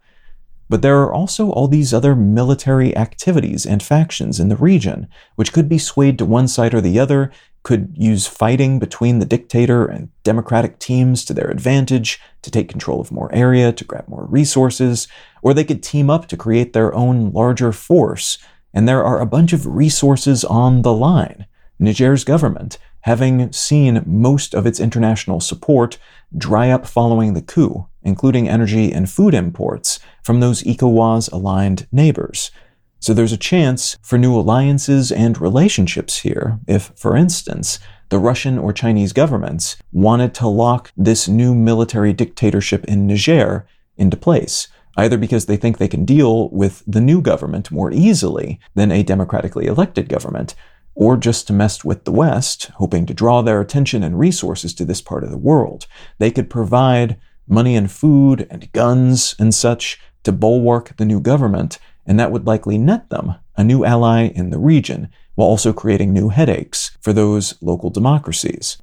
But 0.68 0.82
there 0.82 1.02
are 1.02 1.14
also 1.14 1.52
all 1.52 1.68
these 1.68 1.94
other 1.94 2.16
military 2.16 2.96
activities 2.98 3.66
and 3.66 3.84
factions 3.84 4.40
in 4.40 4.50
the 4.50 4.56
region, 4.56 5.08
which 5.36 5.54
could 5.54 5.70
be 5.70 5.78
swayed 5.78 6.18
to 6.18 6.26
one 6.26 6.48
side 6.48 6.74
or 6.74 6.82
the 6.82 7.00
other, 7.00 7.32
could 7.62 7.94
use 7.96 8.28
fighting 8.28 8.78
between 8.78 9.20
the 9.20 9.26
dictator 9.26 9.86
and 9.86 10.10
democratic 10.24 10.78
teams 10.80 11.26
to 11.26 11.34
their 11.34 11.50
advantage, 11.50 12.20
to 12.42 12.52
take 12.52 12.70
control 12.70 13.02
of 13.02 13.12
more 13.12 13.34
area, 13.34 13.72
to 13.74 13.84
grab 13.84 14.08
more 14.08 14.26
resources, 14.26 15.08
or 15.42 15.54
they 15.54 15.64
could 15.64 15.82
team 15.82 16.10
up 16.10 16.28
to 16.28 16.38
create 16.38 16.74
their 16.74 16.94
own 16.94 17.32
larger 17.32 17.72
force. 17.72 18.38
And 18.74 18.88
there 18.88 19.04
are 19.04 19.20
a 19.20 19.26
bunch 19.26 19.52
of 19.54 19.66
resources 19.66 20.44
on 20.44 20.84
the 20.84 20.94
line. 20.94 21.48
Niger's 21.80 22.24
government, 22.24 22.78
having 23.02 23.52
seen 23.52 24.04
most 24.06 24.54
of 24.54 24.66
its 24.66 24.80
international 24.80 25.40
support 25.40 25.98
dry 26.38 26.70
up 26.70 26.86
following 26.86 27.34
the 27.34 27.42
coup, 27.42 27.88
including 28.06 28.48
energy 28.48 28.94
and 28.94 29.10
food 29.10 29.34
imports 29.34 30.00
from 30.24 30.40
those 30.40 30.64
ECOWAS 30.64 31.32
aligned 31.34 31.88
neighbors. 31.92 32.52
So 33.00 33.14
there's 33.14 33.34
a 33.34 33.38
chance 33.38 33.98
for 34.02 34.18
new 34.18 34.34
alliances 34.34 35.12
and 35.12 35.40
relationships 35.40 36.20
here 36.20 36.60
if, 36.68 36.92
for 36.96 37.18
instance, 37.18 37.80
the 38.10 38.20
Russian 38.20 38.58
or 38.58 38.72
Chinese 38.72 39.14
governments 39.14 39.78
wanted 39.92 40.34
to 40.36 40.48
lock 40.48 40.92
this 40.96 41.28
new 41.28 41.54
military 41.54 42.14
dictatorship 42.14 42.86
in 42.86 43.08
Niger 43.08 43.68
into 43.98 44.18
place, 44.18 44.68
either 44.98 45.18
because 45.18 45.46
they 45.46 45.58
think 45.58 45.78
they 45.78 45.88
can 45.88 46.06
deal 46.06 46.50
with 46.50 46.84
the 46.88 47.02
new 47.02 47.22
government 47.22 47.72
more 47.72 47.92
easily 47.92 48.60
than 48.76 48.92
a 48.92 49.04
democratically 49.04 49.66
elected 49.66 50.08
government, 50.08 50.56
or 50.96 51.18
just 51.18 51.48
to 51.48 51.54
mess 51.54 51.84
with 51.84 52.06
the 52.06 52.12
West, 52.12 52.72
hoping 52.76 53.06
to 53.06 53.14
draw 53.14 53.42
their 53.42 53.60
attention 53.60 54.02
and 54.02 54.18
resources 54.18 54.74
to 54.74 54.86
this 54.86 55.02
part 55.02 55.24
of 55.24 55.30
the 55.30 55.38
world. 55.38 55.88
They 56.20 56.32
could 56.32 56.50
provide 56.50 57.18
money 57.48 57.76
and 57.76 57.92
food 57.92 58.48
and 58.50 58.72
guns 58.72 59.36
and 59.40 59.54
such 59.54 60.00
to 60.24 60.32
bulwark 60.32 60.98
the 60.98 61.06
new 61.06 61.20
government, 61.20 61.80
and 62.06 62.20
that 62.20 62.32
would 62.32 62.46
likely 62.46 62.78
net 62.78 63.10
them 63.10 63.36
a 63.58 63.64
new 63.64 63.86
ally 63.86 64.28
in 64.28 64.50
the 64.50 64.60
region, 64.60 65.10
while 65.36 65.48
also 65.48 65.72
creating 65.74 66.12
new 66.12 66.30
headaches 66.30 66.98
for 67.02 67.14
those 67.14 67.56
local 67.62 67.90
democracies. 67.90 68.78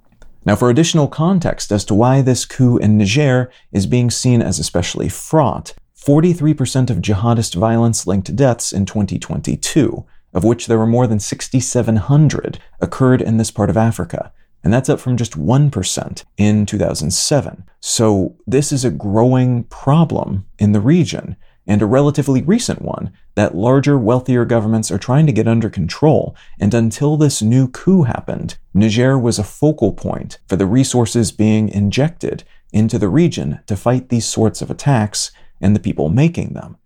Now, 0.45 0.57
for 0.57 0.71
additional 0.71 1.09
context 1.09 1.71
as 1.71 1.85
to 1.87 1.95
why 1.95 2.21
this 2.21 2.45
coup 2.45 2.76
in 2.78 2.99
Niger 2.99 3.50
is 3.71 3.87
being 3.87 4.11
seen 4.11 4.42
as 4.42 4.59
especially 4.59 5.09
fraught, 5.09 5.75
43% 5.97 6.90
of 6.90 6.99
jihadist 6.99 7.54
violence 7.54 8.07
linked 8.07 8.35
deaths 8.35 8.73
in 8.73 8.85
2022, 8.87 10.04
of 10.35 10.42
which 10.42 10.66
there 10.66 10.78
were 10.78 10.87
more 10.87 11.07
than 11.07 11.21
6,700, 11.21 12.59
occurred 12.81 13.23
in 13.23 13.37
this 13.37 13.52
part 13.52 13.71
of 13.71 13.76
Africa. 13.76 14.33
And 14.64 14.73
that's 14.73 14.88
up 14.88 15.00
from 15.00 15.16
just 15.16 15.38
1% 15.38 16.25
in 16.37 16.66
2007. 16.66 17.64
So 17.81 18.37
this 18.47 18.73
is 18.73 18.85
a 18.85 18.90
growing 18.90 19.64
problem 19.64 20.47
in 20.59 20.73
the 20.73 20.81
region 20.81 21.37
and 21.66 21.81
a 21.81 21.87
relatively 21.87 22.42
recent 22.42 22.83
one 22.83 23.12
that 23.35 23.54
larger, 23.54 23.99
wealthier 23.99 24.45
governments 24.45 24.90
are 24.90 24.99
trying 24.99 25.26
to 25.26 25.33
get 25.33 25.49
under 25.49 25.71
control. 25.71 26.37
And 26.61 26.75
until 26.75 27.16
this 27.16 27.40
new 27.40 27.69
coup 27.69 28.02
happened, 28.02 28.59
Niger 28.75 29.19
was 29.19 29.38
a 29.38 29.45
focal 29.45 29.92
point 29.92 30.38
for 30.49 30.57
the 30.57 30.66
resources 30.66 31.33
being 31.33 31.69
injected 31.69 32.45
into 32.73 32.99
the 32.99 33.09
region 33.09 33.61
to 33.66 33.76
fight 33.76 34.09
these 34.09 34.26
sorts 34.26 34.61
of 34.62 34.71
attacks 34.71 35.31
and 35.61 35.76
the 35.76 35.81
people 35.81 36.09
making 36.09 36.54
them. 36.54 36.76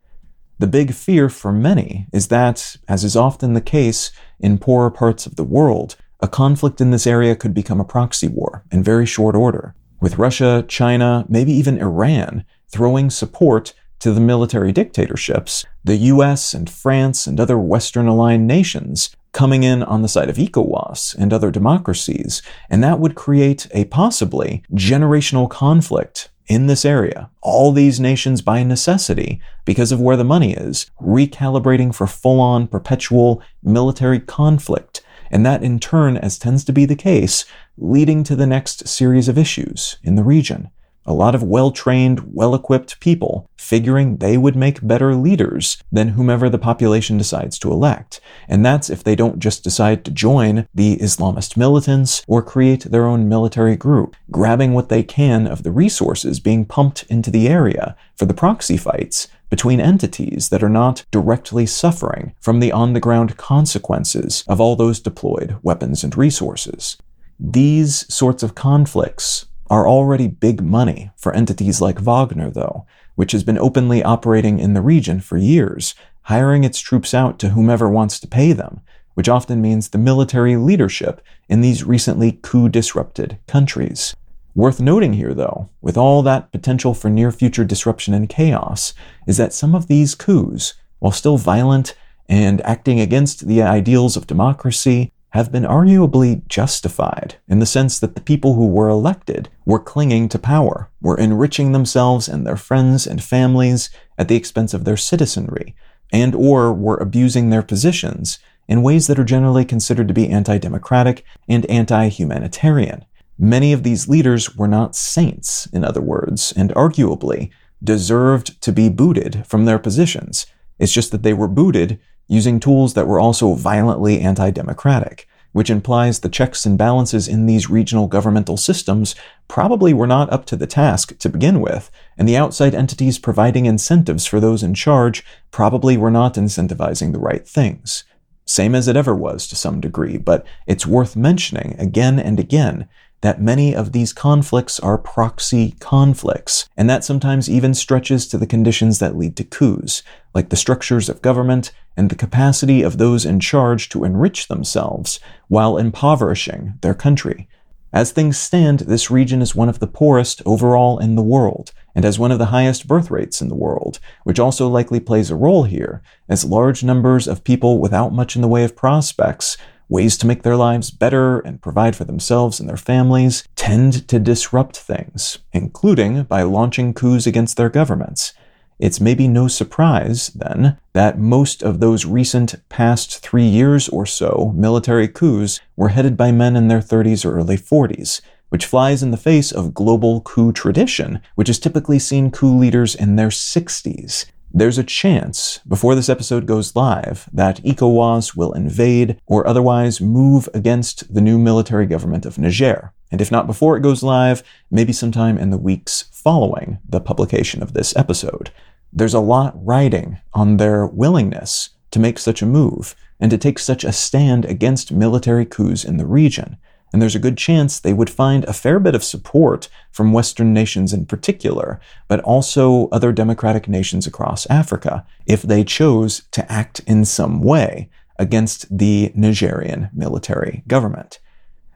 The 0.58 0.66
big 0.66 0.94
fear 0.94 1.28
for 1.28 1.52
many 1.52 2.06
is 2.12 2.28
that, 2.28 2.76
as 2.88 3.04
is 3.04 3.16
often 3.16 3.52
the 3.52 3.60
case 3.60 4.10
in 4.40 4.58
poorer 4.58 4.90
parts 4.90 5.26
of 5.26 5.36
the 5.36 5.44
world, 5.44 5.96
a 6.20 6.28
conflict 6.28 6.80
in 6.80 6.90
this 6.90 7.06
area 7.06 7.36
could 7.36 7.54
become 7.54 7.80
a 7.80 7.84
proxy 7.84 8.28
war 8.28 8.64
in 8.70 8.82
very 8.82 9.06
short 9.06 9.34
order, 9.34 9.74
with 10.00 10.18
Russia, 10.18 10.64
China, 10.68 11.24
maybe 11.28 11.52
even 11.52 11.78
Iran 11.78 12.44
throwing 12.68 13.10
support 13.10 13.74
to 13.98 14.12
the 14.12 14.20
military 14.20 14.72
dictatorships, 14.72 15.64
the 15.84 15.96
US 15.96 16.52
and 16.52 16.68
France 16.68 17.26
and 17.26 17.40
other 17.40 17.58
Western 17.58 18.06
aligned 18.06 18.46
nations 18.46 19.10
coming 19.32 19.62
in 19.62 19.82
on 19.82 20.02
the 20.02 20.08
side 20.08 20.30
of 20.30 20.36
ECOWAS 20.36 21.14
and 21.14 21.32
other 21.32 21.50
democracies, 21.50 22.42
and 22.70 22.82
that 22.82 23.00
would 23.00 23.14
create 23.14 23.66
a 23.72 23.84
possibly 23.86 24.62
generational 24.72 25.48
conflict 25.48 26.30
in 26.46 26.68
this 26.68 26.84
area, 26.84 27.28
all 27.42 27.72
these 27.72 27.98
nations 27.98 28.40
by 28.40 28.62
necessity, 28.62 29.40
because 29.64 29.92
of 29.92 30.00
where 30.00 30.16
the 30.16 30.24
money 30.24 30.54
is, 30.54 30.90
recalibrating 31.00 31.94
for 31.94 32.06
full 32.06 32.40
on 32.40 32.66
perpetual 32.66 33.42
military 33.62 34.20
conflict, 34.20 35.02
and 35.30 35.44
that 35.44 35.62
in 35.62 35.78
turn, 35.78 36.16
as 36.16 36.38
tends 36.38 36.64
to 36.64 36.72
be 36.72 36.84
the 36.84 36.96
case, 36.96 37.44
leading 37.76 38.24
to 38.24 38.36
the 38.36 38.46
next 38.46 38.88
series 38.88 39.28
of 39.28 39.38
issues 39.38 39.96
in 40.02 40.14
the 40.14 40.24
region 40.24 40.70
a 41.06 41.14
lot 41.14 41.34
of 41.34 41.42
well 41.42 41.70
trained, 41.70 42.34
well 42.34 42.54
equipped 42.54 43.00
people 43.00 43.48
figuring 43.56 44.18
they 44.18 44.36
would 44.36 44.54
make 44.54 44.86
better 44.86 45.14
leaders 45.14 45.82
than 45.90 46.10
whomever 46.10 46.48
the 46.48 46.58
population 46.58 47.18
decides 47.18 47.58
to 47.58 47.72
elect. 47.72 48.20
And 48.48 48.64
that's 48.64 48.90
if 48.90 49.02
they 49.02 49.16
don't 49.16 49.40
just 49.40 49.64
decide 49.64 50.04
to 50.04 50.10
join 50.10 50.68
the 50.72 50.96
Islamist 50.98 51.56
militants 51.56 52.22
or 52.28 52.42
create 52.42 52.84
their 52.84 53.06
own 53.06 53.28
military 53.28 53.76
group, 53.76 54.14
grabbing 54.30 54.72
what 54.72 54.88
they 54.88 55.02
can 55.02 55.46
of 55.46 55.64
the 55.64 55.72
resources 55.72 56.38
being 56.38 56.64
pumped 56.64 57.04
into 57.08 57.30
the 57.30 57.48
area 57.48 57.96
for 58.14 58.26
the 58.26 58.34
proxy 58.34 58.76
fights 58.76 59.28
between 59.50 59.80
entities 59.80 60.48
that 60.48 60.62
are 60.62 60.68
not 60.68 61.04
directly 61.10 61.66
suffering 61.66 62.34
from 62.40 62.60
the 62.60 62.72
on 62.72 62.92
the 62.92 63.00
ground 63.00 63.36
consequences 63.36 64.44
of 64.48 64.60
all 64.60 64.76
those 64.76 65.00
deployed 65.00 65.56
weapons 65.62 66.02
and 66.02 66.16
resources. 66.16 66.96
These 67.38 68.12
sorts 68.12 68.42
of 68.42 68.54
conflicts 68.54 69.46
are 69.70 69.88
already 69.88 70.28
big 70.28 70.62
money 70.62 71.10
for 71.16 71.32
entities 71.32 71.80
like 71.80 71.98
Wagner, 71.98 72.50
though, 72.50 72.86
which 73.14 73.32
has 73.32 73.44
been 73.44 73.58
openly 73.58 74.02
operating 74.02 74.58
in 74.58 74.74
the 74.74 74.80
region 74.80 75.20
for 75.20 75.36
years, 75.36 75.94
hiring 76.22 76.64
its 76.64 76.78
troops 76.78 77.14
out 77.14 77.38
to 77.38 77.50
whomever 77.50 77.88
wants 77.88 78.20
to 78.20 78.28
pay 78.28 78.52
them, 78.52 78.80
which 79.14 79.28
often 79.28 79.62
means 79.62 79.88
the 79.88 79.98
military 79.98 80.56
leadership 80.56 81.22
in 81.48 81.60
these 81.60 81.84
recently 81.84 82.38
coup 82.42 82.68
disrupted 82.68 83.38
countries. 83.46 84.14
Worth 84.54 84.80
noting 84.80 85.14
here, 85.14 85.34
though, 85.34 85.68
with 85.80 85.96
all 85.96 86.22
that 86.22 86.50
potential 86.50 86.94
for 86.94 87.10
near 87.10 87.30
future 87.30 87.64
disruption 87.64 88.14
and 88.14 88.28
chaos, 88.28 88.94
is 89.26 89.36
that 89.36 89.52
some 89.52 89.74
of 89.74 89.86
these 89.86 90.14
coups, 90.14 90.74
while 90.98 91.12
still 91.12 91.36
violent 91.36 91.94
and 92.28 92.60
acting 92.62 92.98
against 92.98 93.46
the 93.46 93.62
ideals 93.62 94.16
of 94.16 94.26
democracy, 94.26 95.12
have 95.36 95.52
been 95.52 95.64
arguably 95.64 96.46
justified 96.48 97.36
in 97.46 97.58
the 97.58 97.66
sense 97.66 97.98
that 97.98 98.14
the 98.14 98.20
people 98.20 98.54
who 98.54 98.66
were 98.66 98.88
elected 98.88 99.48
were 99.64 99.78
clinging 99.78 100.28
to 100.30 100.38
power, 100.38 100.90
were 101.00 101.18
enriching 101.18 101.72
themselves 101.72 102.26
and 102.26 102.46
their 102.46 102.56
friends 102.56 103.06
and 103.06 103.22
families 103.22 103.90
at 104.18 104.28
the 104.28 104.34
expense 104.34 104.74
of 104.74 104.84
their 104.84 104.96
citizenry, 104.96 105.76
and 106.12 106.34
or 106.34 106.72
were 106.72 106.96
abusing 106.96 107.50
their 107.50 107.62
positions 107.62 108.38
in 108.66 108.82
ways 108.82 109.06
that 109.06 109.18
are 109.18 109.24
generally 109.24 109.64
considered 109.64 110.08
to 110.08 110.14
be 110.14 110.28
anti 110.28 110.58
democratic 110.58 111.24
and 111.48 111.66
anti 111.66 112.08
humanitarian. 112.08 113.04
Many 113.38 113.72
of 113.72 113.82
these 113.82 114.08
leaders 114.08 114.56
were 114.56 114.68
not 114.68 114.96
saints, 114.96 115.66
in 115.66 115.84
other 115.84 116.00
words, 116.00 116.52
and 116.56 116.70
arguably 116.70 117.50
deserved 117.84 118.60
to 118.62 118.72
be 118.72 118.88
booted 118.88 119.46
from 119.46 119.66
their 119.66 119.78
positions. 119.78 120.46
It's 120.78 120.92
just 120.92 121.12
that 121.12 121.22
they 121.22 121.34
were 121.34 121.48
booted 121.48 122.00
using 122.28 122.60
tools 122.60 122.94
that 122.94 123.06
were 123.06 123.20
also 123.20 123.54
violently 123.54 124.20
anti 124.20 124.50
democratic, 124.50 125.28
which 125.52 125.70
implies 125.70 126.20
the 126.20 126.28
checks 126.28 126.66
and 126.66 126.76
balances 126.76 127.28
in 127.28 127.46
these 127.46 127.70
regional 127.70 128.08
governmental 128.08 128.56
systems 128.56 129.14
probably 129.48 129.94
were 129.94 130.06
not 130.06 130.32
up 130.32 130.44
to 130.46 130.56
the 130.56 130.66
task 130.66 131.16
to 131.18 131.28
begin 131.28 131.60
with, 131.60 131.90
and 132.18 132.28
the 132.28 132.36
outside 132.36 132.74
entities 132.74 133.18
providing 133.18 133.66
incentives 133.66 134.26
for 134.26 134.40
those 134.40 134.62
in 134.62 134.74
charge 134.74 135.24
probably 135.50 135.96
were 135.96 136.10
not 136.10 136.34
incentivizing 136.34 137.12
the 137.12 137.18
right 137.18 137.48
things. 137.48 138.04
Same 138.44 138.74
as 138.74 138.86
it 138.86 138.96
ever 138.96 139.14
was 139.14 139.48
to 139.48 139.56
some 139.56 139.80
degree, 139.80 140.18
but 140.18 140.46
it's 140.66 140.86
worth 140.86 141.16
mentioning 141.16 141.74
again 141.78 142.20
and 142.20 142.38
again 142.38 142.88
that 143.22 143.40
many 143.40 143.74
of 143.74 143.92
these 143.92 144.12
conflicts 144.12 144.78
are 144.80 144.98
proxy 144.98 145.74
conflicts, 145.80 146.68
and 146.76 146.88
that 146.88 147.04
sometimes 147.04 147.50
even 147.50 147.74
stretches 147.74 148.28
to 148.28 148.38
the 148.38 148.46
conditions 148.46 148.98
that 148.98 149.16
lead 149.16 149.36
to 149.36 149.44
coups, 149.44 150.02
like 150.34 150.50
the 150.50 150.56
structures 150.56 151.08
of 151.08 151.22
government 151.22 151.72
and 151.96 152.10
the 152.10 152.14
capacity 152.14 152.82
of 152.82 152.98
those 152.98 153.24
in 153.24 153.40
charge 153.40 153.88
to 153.88 154.04
enrich 154.04 154.48
themselves 154.48 155.18
while 155.48 155.78
impoverishing 155.78 156.74
their 156.82 156.94
country. 156.94 157.48
As 157.92 158.12
things 158.12 158.36
stand, 158.36 158.80
this 158.80 159.10
region 159.10 159.40
is 159.40 159.54
one 159.54 159.70
of 159.70 159.78
the 159.78 159.86
poorest 159.86 160.42
overall 160.44 160.98
in 160.98 161.14
the 161.14 161.22
world, 161.22 161.72
and 161.94 162.04
has 162.04 162.18
one 162.18 162.30
of 162.30 162.38
the 162.38 162.46
highest 162.46 162.86
birth 162.86 163.10
rates 163.10 163.40
in 163.40 163.48
the 163.48 163.54
world, 163.54 163.98
which 164.24 164.38
also 164.38 164.68
likely 164.68 165.00
plays 165.00 165.30
a 165.30 165.36
role 165.36 165.62
here, 165.64 166.02
as 166.28 166.44
large 166.44 166.84
numbers 166.84 167.26
of 167.26 167.44
people 167.44 167.80
without 167.80 168.12
much 168.12 168.36
in 168.36 168.42
the 168.42 168.48
way 168.48 168.64
of 168.64 168.76
prospects 168.76 169.56
ways 169.88 170.16
to 170.18 170.26
make 170.26 170.42
their 170.42 170.56
lives 170.56 170.90
better 170.90 171.38
and 171.40 171.62
provide 171.62 171.94
for 171.94 172.04
themselves 172.04 172.58
and 172.58 172.68
their 172.68 172.76
families 172.76 173.46
tend 173.56 174.06
to 174.08 174.18
disrupt 174.18 174.76
things, 174.76 175.38
including 175.52 176.24
by 176.24 176.42
launching 176.42 176.92
coups 176.92 177.26
against 177.26 177.56
their 177.56 177.70
governments. 177.70 178.32
It's 178.78 179.00
maybe 179.00 179.26
no 179.26 179.48
surprise, 179.48 180.28
then, 180.28 180.76
that 180.92 181.18
most 181.18 181.62
of 181.62 181.80
those 181.80 182.04
recent 182.04 182.56
past 182.68 183.20
three 183.20 183.46
years 183.46 183.88
or 183.88 184.04
so 184.04 184.52
military 184.54 185.08
coups 185.08 185.60
were 185.76 185.88
headed 185.88 186.16
by 186.16 186.30
men 186.30 186.56
in 186.56 186.68
their 186.68 186.80
30s 186.80 187.24
or 187.24 187.36
early 187.36 187.56
40s, 187.56 188.20
which 188.50 188.66
flies 188.66 189.02
in 189.02 189.12
the 189.12 189.16
face 189.16 189.50
of 189.50 189.72
global 189.72 190.20
coup 190.20 190.52
tradition, 190.52 191.20
which 191.36 191.48
has 191.48 191.58
typically 191.58 191.98
seen 191.98 192.30
coup 192.30 192.56
leaders 192.56 192.94
in 192.94 193.16
their 193.16 193.28
60s. 193.28 194.26
There's 194.56 194.78
a 194.78 194.84
chance, 194.84 195.60
before 195.68 195.94
this 195.94 196.08
episode 196.08 196.46
goes 196.46 196.74
live, 196.74 197.28
that 197.30 197.62
ECOWAS 197.62 198.34
will 198.34 198.54
invade 198.54 199.20
or 199.26 199.46
otherwise 199.46 200.00
move 200.00 200.48
against 200.54 201.12
the 201.12 201.20
new 201.20 201.38
military 201.38 201.84
government 201.84 202.24
of 202.24 202.38
Niger. 202.38 202.94
And 203.12 203.20
if 203.20 203.30
not 203.30 203.46
before 203.46 203.76
it 203.76 203.82
goes 203.82 204.02
live, 204.02 204.42
maybe 204.70 204.94
sometime 204.94 205.36
in 205.36 205.50
the 205.50 205.58
weeks 205.58 206.04
following 206.10 206.78
the 206.88 207.02
publication 207.02 207.62
of 207.62 207.74
this 207.74 207.94
episode. 207.96 208.50
There's 208.90 209.12
a 209.12 209.20
lot 209.20 209.52
riding 209.62 210.20
on 210.32 210.56
their 210.56 210.86
willingness 210.86 211.68
to 211.90 211.98
make 211.98 212.18
such 212.18 212.40
a 212.40 212.46
move 212.46 212.96
and 213.20 213.30
to 213.30 213.36
take 213.36 213.58
such 213.58 213.84
a 213.84 213.92
stand 213.92 214.46
against 214.46 214.90
military 214.90 215.44
coups 215.44 215.84
in 215.84 215.98
the 215.98 216.06
region 216.06 216.56
and 216.92 217.02
there's 217.02 217.14
a 217.14 217.20
good 217.20 217.36
chance 217.36 217.78
they 217.78 217.92
would 217.92 218.10
find 218.10 218.44
a 218.44 218.52
fair 218.52 218.78
bit 218.78 218.94
of 218.94 219.04
support 219.04 219.68
from 219.90 220.12
Western 220.12 220.52
nations 220.52 220.92
in 220.92 221.06
particular, 221.06 221.80
but 222.08 222.20
also 222.20 222.88
other 222.88 223.12
democratic 223.12 223.68
nations 223.68 224.06
across 224.06 224.46
Africa, 224.46 225.06
if 225.26 225.42
they 225.42 225.64
chose 225.64 226.22
to 226.30 226.50
act 226.50 226.80
in 226.86 227.04
some 227.04 227.42
way 227.42 227.90
against 228.18 228.78
the 228.78 229.12
Nigerian 229.14 229.90
military 229.92 230.62
government. 230.66 231.18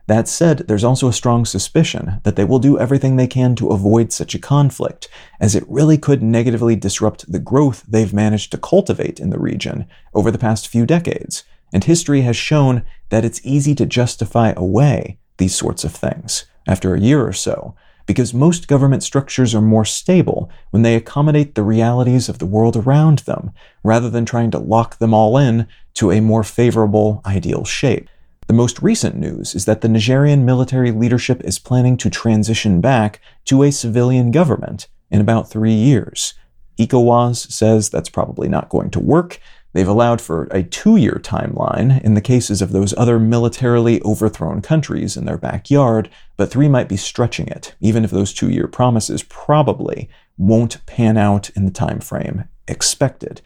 That 0.07 0.27
said, 0.27 0.65
there's 0.67 0.83
also 0.83 1.07
a 1.07 1.13
strong 1.13 1.45
suspicion 1.45 2.19
that 2.23 2.35
they 2.35 2.43
will 2.43 2.59
do 2.59 2.77
everything 2.77 3.15
they 3.15 3.27
can 3.27 3.55
to 3.55 3.69
avoid 3.69 4.11
such 4.11 4.35
a 4.35 4.39
conflict, 4.39 5.07
as 5.39 5.55
it 5.55 5.63
really 5.69 5.97
could 5.97 6.21
negatively 6.21 6.75
disrupt 6.75 7.31
the 7.31 7.39
growth 7.39 7.85
they've 7.87 8.13
managed 8.13 8.51
to 8.51 8.57
cultivate 8.57 9.19
in 9.19 9.29
the 9.29 9.39
region 9.39 9.85
over 10.13 10.31
the 10.31 10.39
past 10.39 10.67
few 10.67 10.85
decades, 10.85 11.43
and 11.73 11.83
history 11.83 12.21
has 12.21 12.35
shown 12.35 12.83
that 13.09 13.25
it's 13.25 13.45
easy 13.45 13.75
to 13.75 13.85
justify 13.85 14.53
away 14.55 15.17
these 15.37 15.55
sorts 15.55 15.83
of 15.83 15.93
things 15.93 16.45
after 16.67 16.93
a 16.93 16.99
year 16.99 17.25
or 17.25 17.33
so, 17.33 17.75
because 18.05 18.33
most 18.33 18.67
government 18.67 19.03
structures 19.03 19.55
are 19.55 19.61
more 19.61 19.85
stable 19.85 20.49
when 20.71 20.81
they 20.83 20.95
accommodate 20.95 21.55
the 21.55 21.63
realities 21.63 22.29
of 22.29 22.39
the 22.39 22.45
world 22.45 22.75
around 22.75 23.19
them, 23.19 23.51
rather 23.83 24.09
than 24.09 24.25
trying 24.25 24.51
to 24.51 24.59
lock 24.59 24.97
them 24.97 25.13
all 25.13 25.37
in 25.37 25.67
to 25.93 26.11
a 26.11 26.21
more 26.21 26.43
favorable 26.43 27.21
ideal 27.25 27.63
shape. 27.63 28.09
The 28.47 28.53
most 28.53 28.81
recent 28.81 29.15
news 29.15 29.55
is 29.55 29.65
that 29.65 29.81
the 29.81 29.87
Nigerian 29.87 30.45
military 30.45 30.91
leadership 30.91 31.41
is 31.45 31.57
planning 31.57 31.95
to 31.97 32.09
transition 32.09 32.81
back 32.81 33.21
to 33.45 33.63
a 33.63 33.71
civilian 33.71 34.31
government 34.31 34.87
in 35.09 35.21
about 35.21 35.49
three 35.49 35.73
years. 35.73 36.33
ECOWAS 36.77 37.51
says 37.51 37.89
that's 37.89 38.09
probably 38.09 38.49
not 38.49 38.69
going 38.69 38.89
to 38.91 38.99
work, 38.99 39.39
They've 39.73 39.87
allowed 39.87 40.19
for 40.19 40.43
a 40.51 40.63
two 40.63 40.97
year 40.97 41.19
timeline 41.23 42.01
in 42.03 42.13
the 42.13 42.21
cases 42.21 42.61
of 42.61 42.71
those 42.71 42.93
other 42.97 43.19
militarily 43.19 44.01
overthrown 44.03 44.61
countries 44.61 45.15
in 45.15 45.25
their 45.25 45.37
backyard, 45.37 46.09
but 46.35 46.51
three 46.51 46.67
might 46.67 46.89
be 46.89 46.97
stretching 46.97 47.47
it, 47.47 47.75
even 47.79 48.03
if 48.03 48.11
those 48.11 48.33
two 48.33 48.49
year 48.49 48.67
promises 48.67 49.23
probably 49.23 50.09
won't 50.37 50.85
pan 50.85 51.17
out 51.17 51.49
in 51.51 51.65
the 51.65 51.71
time 51.71 51.99
frame 51.99 52.45
expected. 52.67 53.41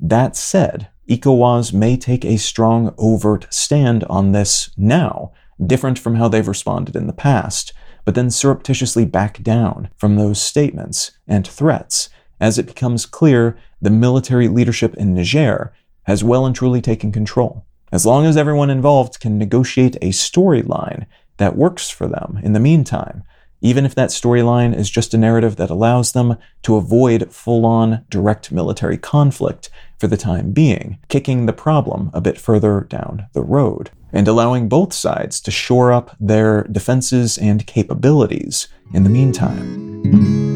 That 0.00 0.36
said, 0.36 0.88
ECOWAS 1.08 1.72
may 1.72 1.96
take 1.96 2.24
a 2.24 2.38
strong, 2.38 2.94
overt 2.98 3.46
stand 3.50 4.04
on 4.04 4.32
this 4.32 4.70
now, 4.76 5.32
different 5.64 5.98
from 5.98 6.16
how 6.16 6.28
they've 6.28 6.46
responded 6.46 6.96
in 6.96 7.06
the 7.06 7.12
past, 7.12 7.72
but 8.04 8.14
then 8.14 8.30
surreptitiously 8.30 9.04
back 9.04 9.42
down 9.42 9.90
from 9.96 10.16
those 10.16 10.40
statements 10.42 11.12
and 11.28 11.46
threats 11.46 12.08
as 12.40 12.58
it 12.58 12.66
becomes 12.66 13.06
clear 13.06 13.56
the 13.82 13.90
military 13.90 14.48
leadership 14.48 14.94
in 14.94 15.14
Niger 15.14 15.74
has 16.04 16.24
well 16.24 16.46
and 16.46 16.56
truly 16.56 16.80
taken 16.80 17.12
control. 17.12 17.66
As 17.90 18.06
long 18.06 18.24
as 18.24 18.36
everyone 18.36 18.70
involved 18.70 19.20
can 19.20 19.36
negotiate 19.36 19.96
a 19.96 20.10
storyline 20.10 21.04
that 21.36 21.56
works 21.56 21.90
for 21.90 22.06
them 22.06 22.40
in 22.42 22.54
the 22.54 22.60
meantime, 22.60 23.24
even 23.60 23.84
if 23.84 23.94
that 23.94 24.10
storyline 24.10 24.74
is 24.74 24.90
just 24.90 25.14
a 25.14 25.18
narrative 25.18 25.56
that 25.56 25.70
allows 25.70 26.12
them 26.12 26.36
to 26.62 26.76
avoid 26.76 27.32
full 27.32 27.66
on 27.66 28.04
direct 28.08 28.50
military 28.50 28.96
conflict 28.96 29.70
for 29.98 30.06
the 30.08 30.16
time 30.16 30.52
being, 30.52 30.98
kicking 31.08 31.46
the 31.46 31.52
problem 31.52 32.10
a 32.12 32.20
bit 32.20 32.38
further 32.38 32.80
down 32.88 33.26
the 33.34 33.42
road, 33.42 33.90
and 34.12 34.26
allowing 34.26 34.68
both 34.68 34.92
sides 34.92 35.40
to 35.40 35.50
shore 35.50 35.92
up 35.92 36.16
their 36.18 36.64
defenses 36.64 37.38
and 37.38 37.66
capabilities 37.66 38.68
in 38.92 39.04
the 39.04 39.10
meantime. 39.10 40.51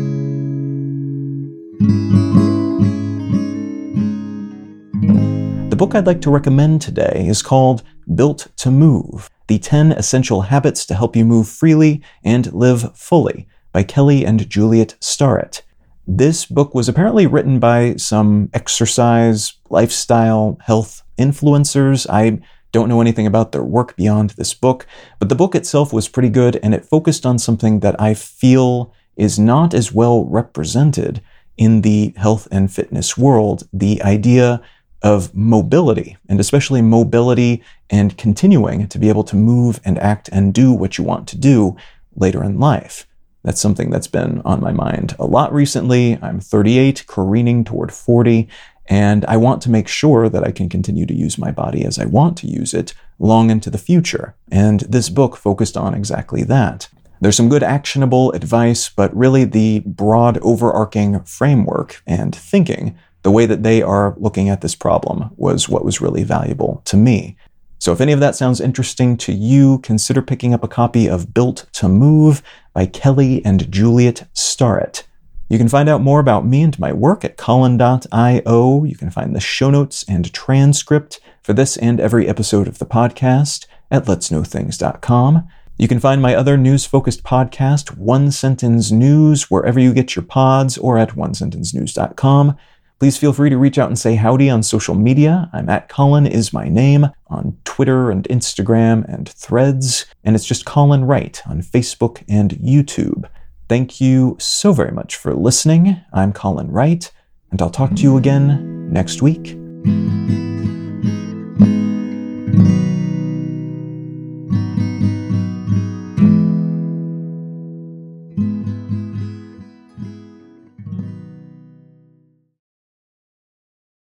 The 5.77 5.85
book 5.87 5.95
I'd 5.95 6.07
like 6.07 6.23
to 6.23 6.31
recommend 6.31 6.81
today 6.81 7.27
is 7.29 7.43
called 7.43 7.83
Built 8.15 8.47
to 8.57 8.71
Move 8.71 9.29
The 9.47 9.59
10 9.59 9.93
Essential 9.93 10.41
Habits 10.41 10.87
to 10.87 10.95
Help 10.95 11.15
You 11.15 11.27
Move 11.27 11.51
Freely 11.51 12.03
and 12.25 12.51
Live 12.55 12.97
Fully 12.97 13.47
by 13.73 13.83
Kelly 13.83 14.25
and 14.25 14.49
Juliet 14.49 14.95
Starrett. 15.01 15.65
This 16.07 16.47
book 16.47 16.75
was 16.75 16.89
apparently 16.89 17.27
written 17.27 17.59
by 17.59 17.97
some 17.97 18.49
exercise, 18.55 19.53
lifestyle, 19.69 20.57
health 20.63 21.03
influencers. 21.19 22.07
I 22.09 22.41
don't 22.73 22.89
know 22.89 23.03
anything 23.03 23.27
about 23.27 23.53
their 23.53 23.63
work 23.63 23.97
beyond 23.97 24.31
this 24.31 24.55
book, 24.55 24.87
but 25.19 25.29
the 25.29 25.35
book 25.35 25.55
itself 25.55 25.93
was 25.93 26.09
pretty 26.09 26.31
good 26.31 26.59
and 26.63 26.73
it 26.73 26.87
focused 26.87 27.27
on 27.27 27.39
something 27.39 27.81
that 27.81 28.01
I 28.01 28.15
feel 28.15 28.95
is 29.15 29.39
not 29.39 29.75
as 29.75 29.93
well 29.93 30.25
represented 30.25 31.21
in 31.59 31.83
the 31.83 32.15
health 32.17 32.49
and 32.51 32.73
fitness 32.73 33.17
world 33.17 33.69
the 33.73 34.03
idea 34.03 34.63
of 35.03 35.35
mobility, 35.35 36.17
and 36.29 36.41
especially 36.41 36.83
mobility 36.83 37.63
and 37.91 38.17
continuing 38.17 38.89
to 38.89 38.99
be 38.99 39.09
able 39.09 39.25
to 39.25 39.37
move 39.37 39.81
and 39.85 39.99
act 39.99 40.29
and 40.33 40.55
do 40.55 40.73
what 40.73 40.99
you 40.99 41.05
want 41.05 41.29
to 41.29 41.37
do 41.37 41.77
later 42.15 42.43
in 42.43 42.59
life. 42.59 43.07
That's 43.43 43.61
something 43.61 43.91
that's 43.91 44.09
been 44.09 44.43
on 44.45 44.61
my 44.61 44.73
mind 44.73 45.15
a 45.19 45.27
lot 45.27 45.53
recently. 45.53 46.19
I'm 46.21 46.41
38, 46.41 47.05
careening 47.07 47.63
toward 47.63 47.93
40, 47.93 48.49
and 48.87 49.25
I 49.27 49.37
want 49.37 49.63
to 49.63 49.71
make 49.71 49.87
sure 49.87 50.29
that 50.29 50.45
I 50.45 50.51
can 50.51 50.69
continue 50.69 51.07
to 51.07 51.15
use 51.15 51.39
my 51.39 51.53
body 51.53 51.85
as 51.85 51.99
I 51.99 52.07
want 52.07 52.37
to 52.39 52.49
use 52.49 52.75
it 52.75 52.95
long 53.19 53.51
into 53.51 53.71
the 53.71 53.79
future. 53.79 54.35
And 54.51 54.81
this 54.81 55.09
book 55.09 55.37
focused 55.37 55.77
on 55.77 55.95
exactly 55.95 56.43
that. 56.45 56.89
There's 57.21 57.37
some 57.37 57.49
good 57.49 57.63
actionable 57.63 58.33
advice, 58.33 58.89
but 58.89 59.17
really 59.17 59.45
the 59.45 59.81
broad 59.87 60.39
overarching 60.39 61.21
framework 61.21 62.03
and 62.07 62.35
thinking, 62.35 62.99
the 63.27 63.33
way 63.33 63.45
that 63.45 63.65
they 63.65 63.83
are 63.83 64.15
looking 64.19 64.49
at 64.49 64.61
this 64.61 64.77
problem 64.77 65.31
was 65.37 65.69
what 65.69 65.85
was 65.85 66.01
really 66.01 66.23
valuable 66.23 66.81
to 66.85 66.97
me. 66.97 67.37
So 67.81 67.91
if 67.91 68.01
any 68.01 68.13
of 68.13 68.21
that 68.21 68.37
sounds 68.37 68.61
interesting 68.61 69.17
to 69.17 69.33
you, 69.33 69.81
consider 69.81 70.23
picking 70.23 70.55
up 70.55 70.63
a 70.63 70.69
copy 70.69 71.09
of 71.09 71.35
Built 71.35 71.67
to 71.73 71.89
Move 71.89 72.41
by 72.73 72.87
Kelly 72.87 73.45
and 73.45 73.69
Juliet 73.69 74.29
Starrett. 74.33 75.09
You 75.49 75.59
can 75.59 75.69
find 75.69 75.89
out 75.89 76.03
more 76.03 76.21
about 76.21 76.47
me 76.47 76.63
and 76.63 76.79
my 76.79 76.93
work 76.93 77.25
at 77.25 77.37
Colin.io. 77.37 78.85
You 78.85 78.95
can 78.95 79.11
find 79.11 79.35
the 79.35 79.41
show 79.41 79.71
notes 79.71 80.05
and 80.07 80.33
transcript 80.33 81.19
for 81.43 81.53
this 81.53 81.77
and 81.77 81.99
every 81.99 82.29
episode 82.29 82.69
of 82.69 82.79
the 82.79 82.87
podcast 82.87 83.67
at 83.91 84.05
letsknowthings.com. 84.05 85.49
You 85.79 85.89
can 85.89 85.99
find 85.99 86.23
my 86.23 86.37
other 86.37 86.57
news 86.57 86.87
focused 86.87 87.25
podcast, 87.25 87.99
One 87.99 88.31
Sentence 88.31 88.93
News, 88.93 89.51
wherever 89.51 89.81
you 89.81 89.93
get 89.93 90.15
your 90.15 90.25
pods 90.25 90.79
or 90.79 90.97
at 90.97 91.17
onesentencenews.com. 91.17 92.57
Please 92.99 93.19
feel 93.19 93.35
free 93.35 93.51
to 93.51 93.59
reach 93.59 93.79
out 93.79 93.89
and 93.89 93.99
say 93.99 94.15
howdy 94.15 94.49
on 94.49 94.63
social 94.63 94.95
media. 94.95 95.51
I'm 95.53 95.69
at 95.69 95.91
Colin 95.91 96.27
is 96.27 96.55
my 96.55 96.69
name 96.69 97.09
on 97.27 97.59
Twitter 97.65 98.11
and 98.11 98.25
Instagram 98.25 99.05
and 99.13 99.29
threads, 99.29 100.07
and 100.25 100.35
it's 100.35 100.47
just 100.47 100.65
Colin 100.65 101.05
Wright 101.05 101.43
on 101.47 101.61
Facebook 101.61 102.25
and 102.27 102.53
YouTube. 102.53 103.29
Thank 103.69 104.01
you 104.01 104.37
so 104.41 104.73
very 104.73 104.93
much 104.93 105.17
for 105.17 105.35
listening. 105.35 106.01
I'm 106.15 106.33
Colin 106.33 106.71
Wright, 106.71 107.11
and 107.51 107.61
I'll 107.61 107.69
talk 107.69 107.95
to 107.97 108.03
you 108.03 108.17
again 108.17 108.91
next 108.91 109.21
week. 109.21 109.59